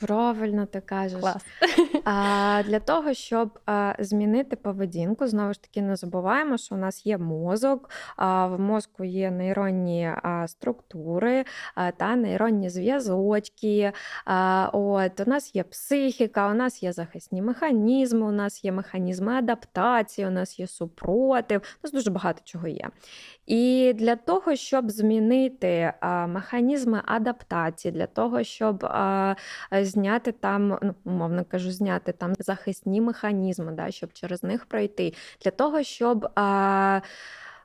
[0.00, 1.20] Правильно ти кажеш.
[1.20, 1.46] Клас.
[2.04, 7.06] А, Для того, щоб а, змінити поведінку, знову ж таки, не забуваємо, що у нас
[7.06, 13.92] є мозок, а в мозку є нейронні а, структури а, та нейронні зв'язочки.
[14.24, 19.32] А, от, У нас є психіка, у нас є захисні механізми, у нас є механізми
[19.32, 22.88] адаптації, у нас є супротив, у нас дуже багато чого є.
[23.46, 29.34] І для того, щоб змінити а, механізми адаптації, для того, щоб а,
[29.72, 35.14] зняти там, ну, умовно кажу, зняти там захисні механізми, да, щоб через них пройти,
[35.44, 36.28] для того, щоб.
[36.34, 37.00] А,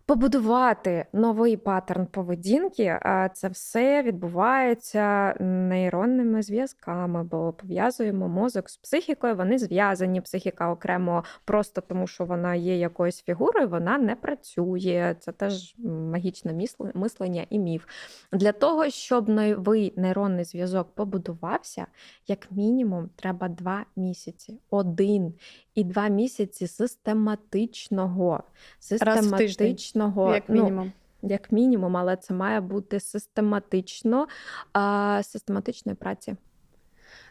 [0.10, 9.36] побудувати новий паттерн поведінки, а це все відбувається нейронними зв'язками, бо пов'язуємо мозок з психікою.
[9.36, 10.22] Вони зв'язані.
[10.22, 15.16] Психіка окремо просто тому, що вона є якоюсь фігурою, вона не працює.
[15.20, 17.86] Це теж магічне мислення і міф.
[18.32, 21.86] Для того, щоб новий нейронний зв'язок побудувався,
[22.28, 24.60] як мінімум, треба два місяці.
[24.70, 25.34] Один
[25.80, 28.44] і два місяці систематичного.
[28.80, 29.99] Систематичного,
[30.34, 30.92] як ну, мінімум.
[31.22, 34.28] Ну, як мінімум, але це має бути систематично
[34.74, 36.36] а, систематичної праці.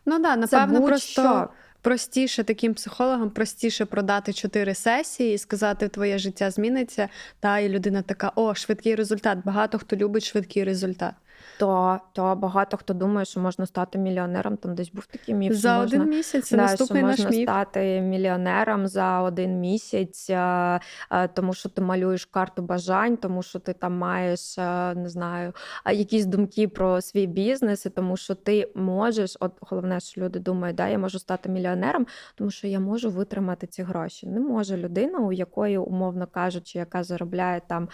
[0.07, 1.49] Ну да, напевно, просто
[1.83, 7.09] простіше таким психологам, простіше продати чотири сесії і сказати, твоє життя зміниться.
[7.41, 9.39] Та і людина така: о, швидкий результат.
[9.45, 11.15] Багато хто любить швидкий результат
[11.59, 14.57] то то багато хто думає, що можна стати мільйонером.
[14.57, 15.53] Там десь був такий міф.
[15.53, 17.49] За що один можна, місяць да, наступний що наш можна міф.
[17.49, 23.59] стати мільйонером за один місяць, а, а, тому що ти малюєш карту бажань, тому що
[23.59, 25.53] ти там маєш а, не знаю,
[25.93, 30.77] якісь думки про свій бізнес, і тому що ти можеш, от головне, що люди думають,
[30.77, 34.27] да, я можу стати мільйонером, тому що я можу витримати ці гроші.
[34.27, 37.89] Не може людина, у якої, умовно кажучи, яка заробляє там.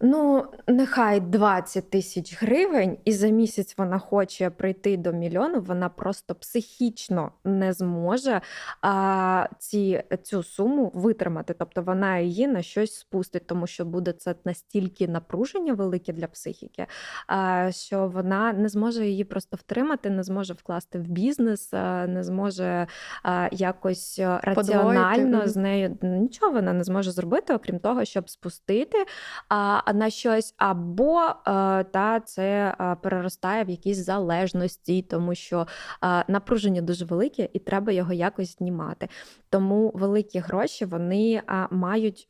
[0.00, 6.34] Ну, нехай 20 тисяч гривень, і за місяць вона хоче прийти до мільйону, вона просто
[6.34, 8.40] психічно не зможе
[8.82, 11.54] а, ці, цю суму витримати.
[11.58, 16.86] Тобто вона її на щось спустить, тому що буде це настільки напруження велике для психіки,
[17.26, 22.22] а, що вона не зможе її просто втримати, не зможе вкласти в бізнес, а, не
[22.22, 22.86] зможе
[23.22, 25.48] а, якось раціонально Подвоїти.
[25.48, 28.98] з нею нічого вона не зможе зробити, окрім того, щоб спустити.
[29.48, 31.32] А, на щось, або е,
[31.84, 35.66] та це е, переростає в якісь залежності, тому що
[36.04, 39.08] е, напруження дуже велике і треба його якось знімати.
[39.50, 42.28] Тому великі гроші вони мають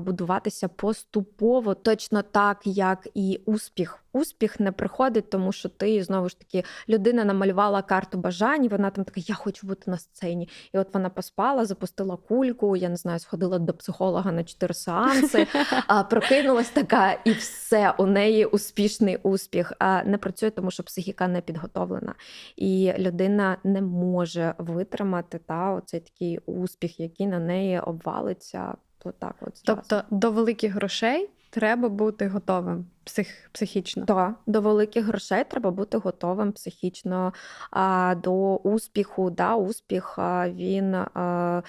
[0.00, 6.38] будуватися поступово, точно так, як і успіх успіх не приходить, тому що ти знову ж
[6.38, 10.48] таки людина намалювала карту бажань, і вона там така, я хочу бути на сцені.
[10.74, 15.46] І от вона поспала, запустила кульку, я не знаю, сходила до психолога на чотири сеанси,
[15.86, 19.72] а прокинулась така, і все, у неї успішний успіх.
[19.78, 22.14] А не працює, тому що психіка не підготовлена.
[22.56, 28.74] І людина не може витримати та оцей такий успіх, який на неї обвалиться.
[29.18, 34.04] Так, от тобто до великих грошей Треба бути готовим псих, психічно.
[34.04, 37.32] Так, до великих грошей треба бути готовим психічно
[37.70, 39.30] а, до успіху.
[39.30, 41.62] Да, Успіх він, а,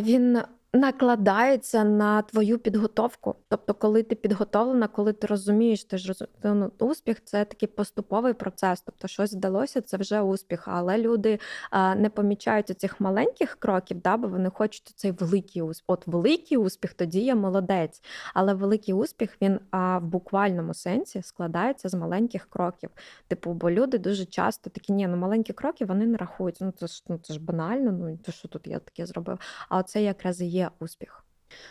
[0.00, 0.42] він
[0.74, 3.34] накладається на твою підготовку.
[3.48, 6.24] Тобто, коли ти підготовлена, коли ти розумієш, ти ж роз...
[6.42, 8.80] ну, успіх це такий поступовий процес.
[8.80, 10.68] Тобто, щось вдалося, це вже успіх.
[10.68, 11.38] Але люди
[11.70, 15.84] а, не помічають цих маленьких кроків, да, бо вони хочуть цей великий успіх.
[15.86, 18.02] От великий успіх, тоді я молодець.
[18.34, 22.90] Але великий успіх він а, в буквальному сенсі складається з маленьких кроків.
[23.28, 26.64] Типу, бо люди дуже часто такі, ні, ну маленькі кроки вони не рахуються.
[26.64, 27.92] Ну це ж ну це ж банально.
[27.92, 29.38] Ну то що тут я таке зробив?
[29.68, 31.24] А оце якраз і є успіх.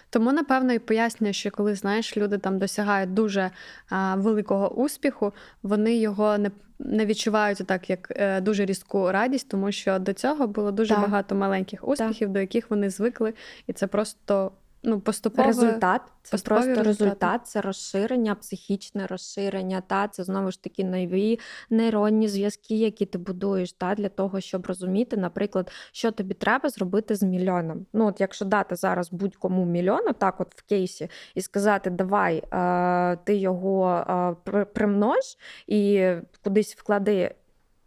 [0.09, 3.51] Тому, напевно, і пояснює, що коли знаєш, люди там досягають дуже
[3.89, 5.33] а, великого успіху,
[5.63, 10.47] вони його не не відчувають так, як е, дуже різку радість, тому що до цього
[10.47, 11.01] було дуже так.
[11.01, 12.31] багато маленьких успіхів, так.
[12.31, 13.33] до яких вони звикли,
[13.67, 14.51] і це просто
[14.83, 16.01] ну, поступово результат.
[16.23, 16.85] Це просто результат.
[16.85, 19.81] результат, це розширення, психічне розширення.
[19.87, 24.65] Та це знову ж таки нові нейронні зв'язки, які ти будуєш, та для того, щоб
[24.65, 27.85] розуміти, наприклад, що тобі треба зробити з мільйоном.
[27.93, 33.17] Ну, от якщо дати зараз будь-кому мільйон, так от в кейсі, і сказати, давай е,
[33.23, 34.05] ти його
[34.47, 36.11] е, примнож і
[36.43, 37.35] кудись вклади.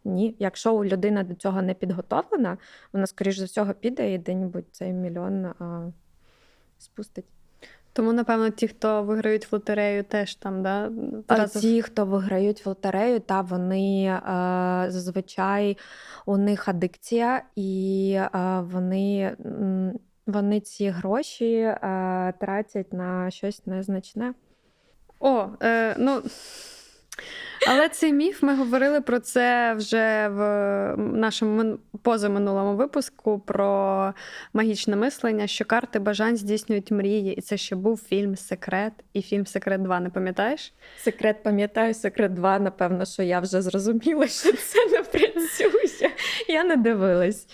[0.05, 2.57] Ні, якщо людина до цього не підготовлена,
[2.93, 5.45] вона, скоріш за всього, піде і де-небудь цей мільйон.
[5.45, 5.93] Е,
[6.79, 7.25] спустить.
[7.93, 10.91] Тому, напевно, ті, хто виграють в лотерею, теж там, да?
[11.27, 14.21] А Ті, хто виграють в лотерею, та вони е,
[14.91, 15.77] зазвичай
[16.25, 18.29] у них адикція, і е,
[18.71, 19.35] вони
[20.27, 21.77] вони ці гроші е,
[22.39, 24.33] тратять на щось незначне.
[25.19, 26.21] О, е, ну
[27.69, 34.13] Але цей міф ми говорили про це вже в нашому позаминулому випуску про
[34.53, 39.45] магічне мислення, що карти бажань здійснюють мрії, і це ще був фільм Секрет і фільм
[39.45, 40.73] Секрет 2, не пам'ятаєш?
[40.97, 46.11] Секрет пам'ятаю, секрет 2, напевно, що я вже зрозуміла, що це не працює.
[46.47, 47.47] Я не дивилась.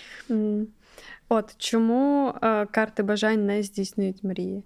[1.29, 4.63] От чому е, карти бажань не здійснюють мрії?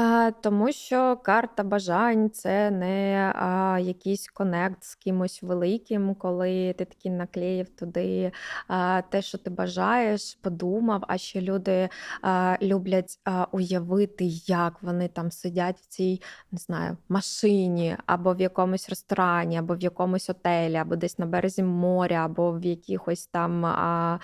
[0.00, 6.84] А, Тому що карта бажань це не а, якийсь конект з кимось великим, коли ти
[6.84, 8.32] такий наклеїв туди
[8.68, 11.04] а, те, що ти бажаєш, подумав.
[11.08, 11.88] А ще люди
[12.22, 16.22] а, люблять а, уявити, як вони там сидять в цій
[16.52, 21.62] не знаю, машині, або в якомусь ресторані, або в якомусь отелі, або десь на березі
[21.62, 24.18] моря, або в якихось там а,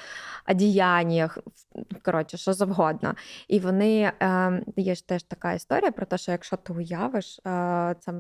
[0.49, 1.39] одіяннях.
[2.03, 3.15] Коротше, що завгодно.
[3.49, 7.41] І вони а, ем, є ж теж така історія про те, що якщо ти уявиш,
[8.01, 8.13] це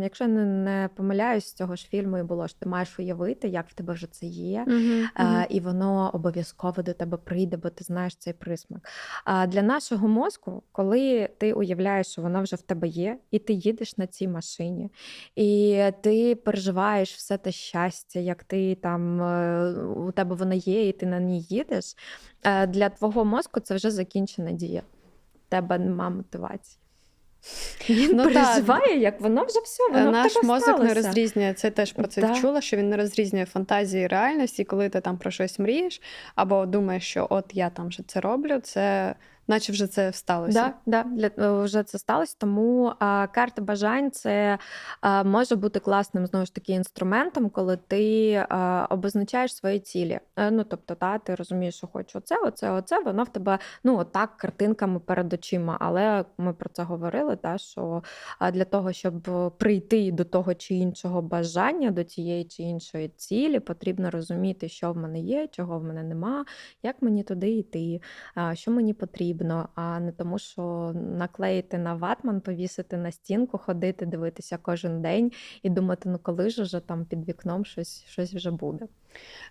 [0.00, 3.68] якщо не, не помиляюсь, з цього ж фільму і було що ти маєш уявити, як
[3.68, 8.16] в тебе вже це є, uh-huh, і воно обов'язково до тебе прийде, бо ти знаєш
[8.16, 8.88] цей присмак.
[9.24, 13.52] А для нашого мозку, коли ти уявляєш, що воно вже в тебе є, і ти
[13.52, 14.90] їдеш на цій машині,
[15.36, 20.92] і ти переживаєш все те щастя, як ти там е, у тебе воно є, і
[20.92, 21.96] ти на ній їдеш.
[22.42, 24.82] Е, для твого мозку це вже закінчена дія.
[25.48, 26.81] Тебе нема мотивації.
[27.90, 29.88] Він ну, переживає, як воно вже все.
[29.92, 30.84] воно Наш в мозок сталося.
[30.84, 32.34] не розрізнює це теж про це да.
[32.34, 36.00] чула, що він не розрізнює фантазії і реальності, коли ти там про щось мрієш,
[36.34, 39.14] або думаєш, що от я там вже це роблю, це
[39.48, 40.74] наче вже це сталося.
[40.86, 42.36] Да, да, для, вже це сталося.
[42.38, 44.58] Тому а, карта бажань це
[45.00, 50.20] а, може бути класним знову ж таки інструментом, коли ти а, обозначаєш свої цілі.
[50.36, 53.98] Е, ну тобто, та ти розумієш, що хочу оце, оце, оце, воно в тебе ну
[53.98, 55.76] отак картинками перед очима.
[55.80, 58.02] Але ми про це говорили, та що
[58.52, 59.22] для того, щоб
[59.58, 64.96] прийти до того чи іншого бажання, до тієї чи іншої цілі, потрібно розуміти, що в
[64.96, 66.44] мене є, чого в мене нема,
[66.82, 68.00] як мені туди йти,
[68.54, 74.06] що мені потрібно потрібно, а не тому, що наклеїти на ватман, повісити на стінку, ходити,
[74.06, 78.50] дивитися кожен день і думати, ну коли ж вже там під вікном щось, щось вже
[78.50, 78.86] буде.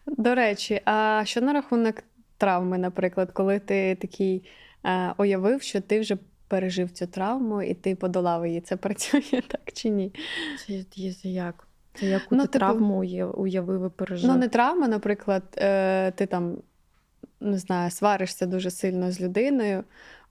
[0.06, 1.96] До речі, а що на рахунок
[2.38, 4.44] травми, наприклад, коли ти такий
[4.86, 6.18] е, уявив, що ти вже
[6.48, 10.14] пережив цю травму і ти подолав її, це працює так чи ні?
[10.68, 11.68] Це як?
[11.94, 13.00] Це яку ну, ти типу, травму
[13.36, 14.30] уявив і пережив?
[14.30, 16.58] Ну, не травма, наприклад, е, ти там
[17.42, 19.84] не знаю, сваришся дуже сильно з людиною,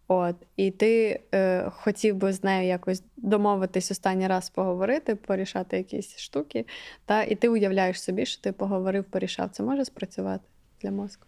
[0.08, 6.18] от, і ти е, хотів би з нею якось домовитись останній раз поговорити, порішати якісь
[6.18, 6.66] штуки,
[7.04, 9.50] та, і ти уявляєш собі, що ти поговорив, порішав.
[9.50, 10.44] Це може спрацювати
[10.82, 11.26] для мозку?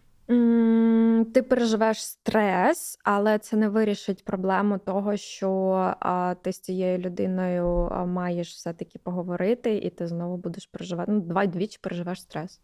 [1.33, 5.49] Ти переживеш стрес, але це не вирішить проблему того, що
[5.99, 11.11] а, ти з цією людиною маєш все-таки поговорити, і ти знову будеш переживати.
[11.11, 12.61] Ну, давай двічі переживеш стрес.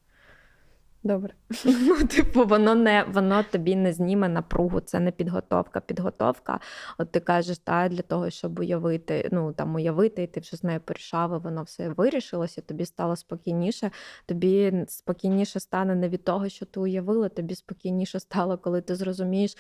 [1.04, 1.34] Добре.
[1.66, 5.80] Ну, типу, воно не воно тобі не зніме напругу, це не підготовка.
[5.80, 6.60] Підготовка,
[6.98, 10.64] от ти кажеш, та для того, щоб уявити, ну там уявити, і ти вже з
[10.64, 13.92] нею порішав, і воно все вирішилося, тобі стало спокійніше.
[14.26, 19.58] Тобі спокійніше стане не від того, що ти уявила, тобі спокійніше стало, коли ти зрозумієш,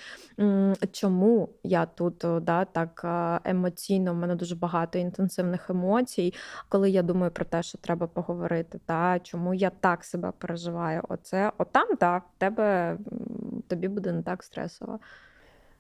[0.91, 3.05] чому я тут да, так
[3.45, 4.11] емоційно.
[4.11, 6.33] У мене дуже багато інтенсивних емоцій,
[6.69, 11.01] коли я думаю про те, що треба поговорити, та чому я так себе переживаю.
[11.09, 12.97] От це отам, так, в тебе
[13.67, 14.99] тобі буде не так стресово.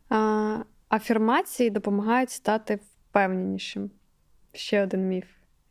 [0.09, 0.57] А,
[0.89, 3.91] Афірмації допомагають стати впевненішим.
[4.53, 5.25] Ще один міф.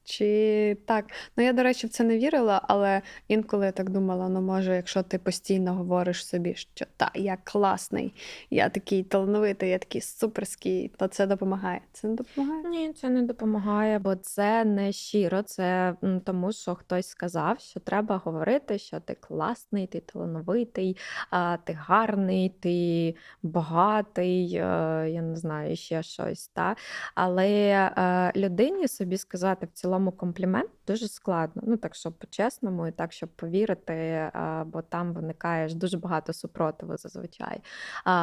[0.08, 1.04] Чи так?
[1.36, 4.74] Ну я, до речі, в це не вірила, але інколи я так думала: ну, може,
[4.76, 8.14] якщо ти постійно говориш собі, що та, я класний,
[8.50, 11.80] я такий талановитий, я такий суперський, то це допомагає.
[11.92, 12.68] Це не допомагає?
[12.68, 15.42] Ні, це не допомагає, бо це не щиро.
[15.42, 15.94] Це
[16.24, 20.96] тому, що хтось сказав, що треба говорити, що ти класний, ти талановитий,
[21.64, 24.60] ти гарний, ти багатий, е,
[25.10, 26.48] я не знаю, ще щось.
[26.48, 26.76] Та?
[27.14, 31.62] Але е, людині собі сказати в цілому цілому комплімент дуже складно.
[31.66, 34.30] Ну так, щоб по-чесному, і так, щоб повірити,
[34.66, 37.60] бо там виникає дуже багато супротиву зазвичай.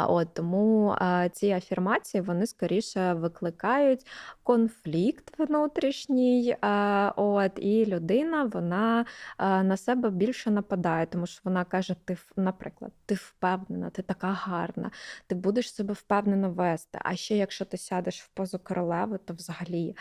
[0.07, 0.95] От Тому
[1.31, 4.07] ці афірмації вони скоріше викликають
[4.43, 6.55] конфлікт внутрішній.
[7.15, 9.05] От І людина вона
[9.39, 14.91] на себе більше нападає, тому що вона каже: ти, наприклад, ти впевнена, ти така гарна,
[15.27, 16.99] ти будеш себе впевнено вести.
[17.01, 19.95] А ще якщо ти сядеш в позу королеви, то взагалі.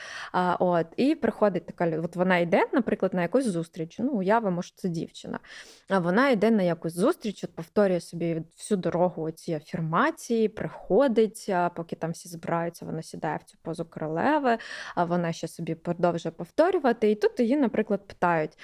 [0.59, 3.99] От І приходить приходить така от вона йде, наприклад, на якусь зустріч.
[3.99, 5.39] Ну, уявимо, що це дівчина.
[5.89, 11.97] А вона йде на якусь зустріч, от повторює собі всю дорогу ці афірмації, приходить, поки
[11.97, 14.59] там всі збираються, вона сідає в цю позу королеви,
[14.95, 17.11] а вона ще собі продовжує повторювати.
[17.11, 18.59] І тут її, наприклад, питають: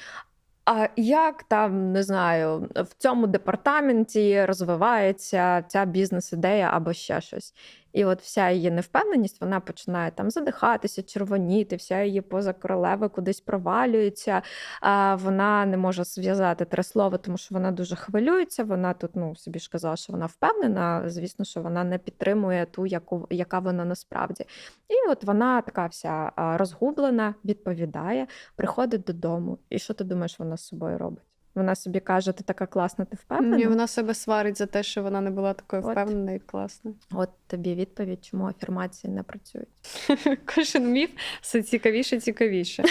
[0.65, 7.55] а як там не знаю, в цьому департаменті розвивається ця бізнес-ідея або ще щось?
[7.93, 13.41] І от вся її невпевненість вона починає там задихатися, червоніти, вся її поза королеви кудись
[13.41, 14.43] провалюється.
[14.81, 18.65] А Вона не може зв'язати три слова, тому що вона дуже хвилюється.
[18.65, 21.03] Вона тут ну собі ж казала, що вона впевнена.
[21.07, 24.45] Звісно, що вона не підтримує ту, яку яка вона насправді.
[24.89, 28.27] І от вона така вся розгублена, відповідає,
[28.57, 29.59] приходить додому.
[29.71, 31.30] І що ти думаєш, вона з собою робить?
[31.55, 33.57] Вона собі каже, ти така класна, ти впевнена?
[33.57, 36.97] Ні, вона себе сварить за те, що вона не була такою впевненою і класною.
[37.13, 39.69] От тобі відповідь, чому афірмації не працюють.
[40.55, 42.85] Кожен міф все цікавіше, цікавіше.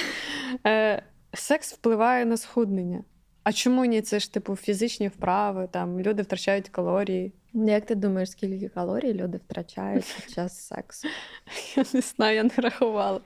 [0.67, 1.03] Е,
[1.33, 3.03] секс впливає на схуднення.
[3.43, 4.01] А чому ні?
[4.01, 7.33] Це ж типу фізичні вправи, там люди втрачають калорії.
[7.53, 11.07] Як ти думаєш, скільки калорій люди втрачають під час сексу?
[11.75, 13.21] Я не знаю, я не рахувала.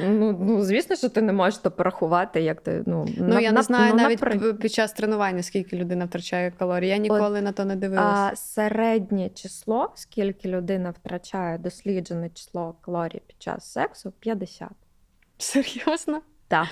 [0.00, 3.52] Ну, ну звісно, що ти не можеш то порахувати, як ти ну Ну на- я
[3.52, 6.88] на- не знаю ну, навіть п- під час тренування, скільки людина втрачає калорій.
[6.88, 8.30] Я ніколи на то не дивилася.
[8.32, 14.68] а, середнє число, скільки людина втрачає досліджене число калорій під час сексу 50.
[15.38, 16.20] Серйозно?
[16.48, 16.66] Так.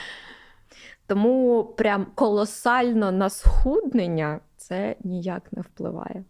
[1.07, 6.25] Тому прям колосально на схуднення це ніяк не впливає.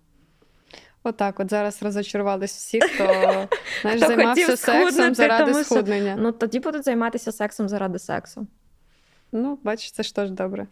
[1.06, 3.04] Отак, от зараз розочарувались всі, хто
[3.82, 6.16] знаєш, Хто займався сексом заради тому схуднення.
[6.18, 8.46] Ну тоді будуть займатися сексом заради сексу.
[9.32, 10.66] Ну, бачиш, це ж теж добре.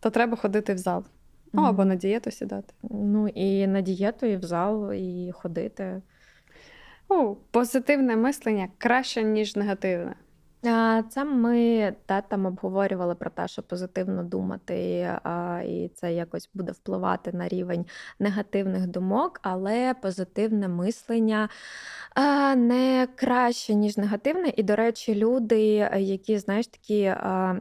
[0.00, 1.04] То треба ходити в зал.
[1.52, 1.70] Ну, Мгм.
[1.70, 2.74] або на дієту сідати.
[2.90, 6.02] Ну і на дієту, і в зал, і ходити.
[7.08, 10.14] О, позитивне мислення краще, ніж негативне.
[11.08, 15.08] Це ми та, там обговорювали про те, що позитивно думати,
[15.66, 17.86] і це якось буде впливати на рівень
[18.18, 21.48] негативних думок, але позитивне мислення
[22.56, 24.52] не краще, ніж негативне.
[24.56, 27.14] І, до речі, люди, е, які, знаєш, такі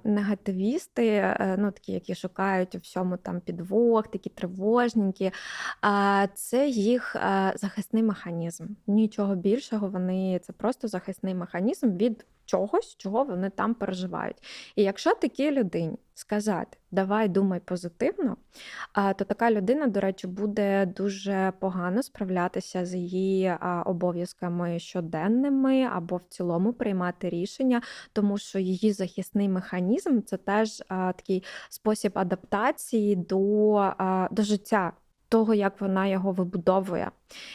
[0.03, 5.31] негативісти, е, ну такі, які шукають у всьому там підвох, такі тривожненькі,
[5.81, 7.15] а, це їх
[7.55, 8.65] захисний механізм.
[8.87, 14.37] Нічого більшого, вони це просто захисний механізм від чогось, чого вони там переживають.
[14.75, 18.37] І якщо такій людині сказати давай думай позитивно,
[18.95, 26.23] то така людина, до речі, буде дуже погано справлятися з її обов'язками щоденними або в
[26.29, 27.81] цілому приймати рішення,
[28.13, 33.93] тому що її захисний механізм це теж такий спосіб адаптації до,
[34.31, 34.93] до життя.
[35.31, 37.11] Того, як вона його вибудовує.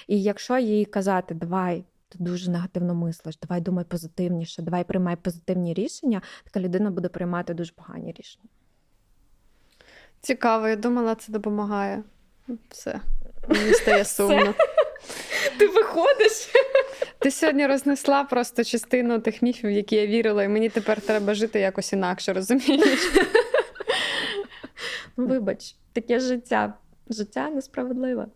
[0.09, 1.85] І якщо їй казати, давай
[2.19, 7.55] ти дуже негативно мислиш, давай думай позитивніше, давай приймай позитивні рішення, така людина буде приймати
[7.55, 8.49] дуже погані рішення.
[10.21, 12.03] Цікаво, я думала, це допомагає.
[12.71, 13.01] Все.
[13.49, 14.55] Мені стає сумно.
[15.59, 16.53] Ти виходиш?
[17.19, 21.35] Ти сьогодні рознесла просто частину тих міфів, в які я вірила, і мені тепер треба
[21.35, 23.13] жити якось інакше, розумієш?
[25.17, 26.75] Ну, вибач, таке життя.
[27.11, 28.27] Життя несправедливе.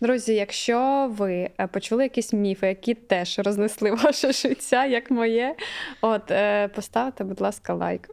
[0.00, 5.54] Друзі, якщо ви е, почули якісь міфи, які теж рознесли ваше життя, як моє,
[6.00, 8.10] от е, поставте, будь ласка, лайк.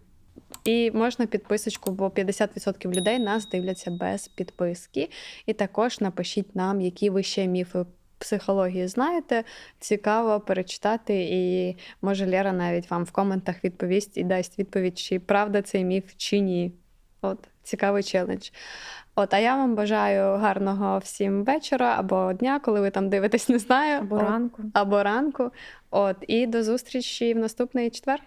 [0.64, 5.10] І можна підписочку, бо 50% людей нас дивляться без підписки.
[5.46, 7.86] І також напишіть нам, які ви ще міфи
[8.18, 9.44] психології знаєте.
[9.80, 15.62] Цікаво перечитати, і може Лера навіть вам в коментах відповість і дасть відповідь, чи правда
[15.62, 16.72] цей міф, чи ні.
[17.26, 18.50] От, цікавий челендж.
[19.16, 23.60] От, а я вам бажаю гарного всім вечора або дня, коли ви там дивитесь, не
[23.60, 24.00] знаю.
[24.00, 24.64] Або От, ранку.
[24.74, 25.52] або ранку.
[25.90, 28.24] От, і до зустрічі в наступний четвер.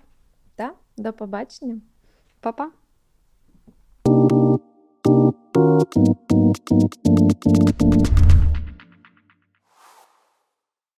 [0.57, 0.75] Так?
[0.97, 1.81] До побачення.
[2.41, 2.71] Па-па!
[6.69, 8.48] Thank you.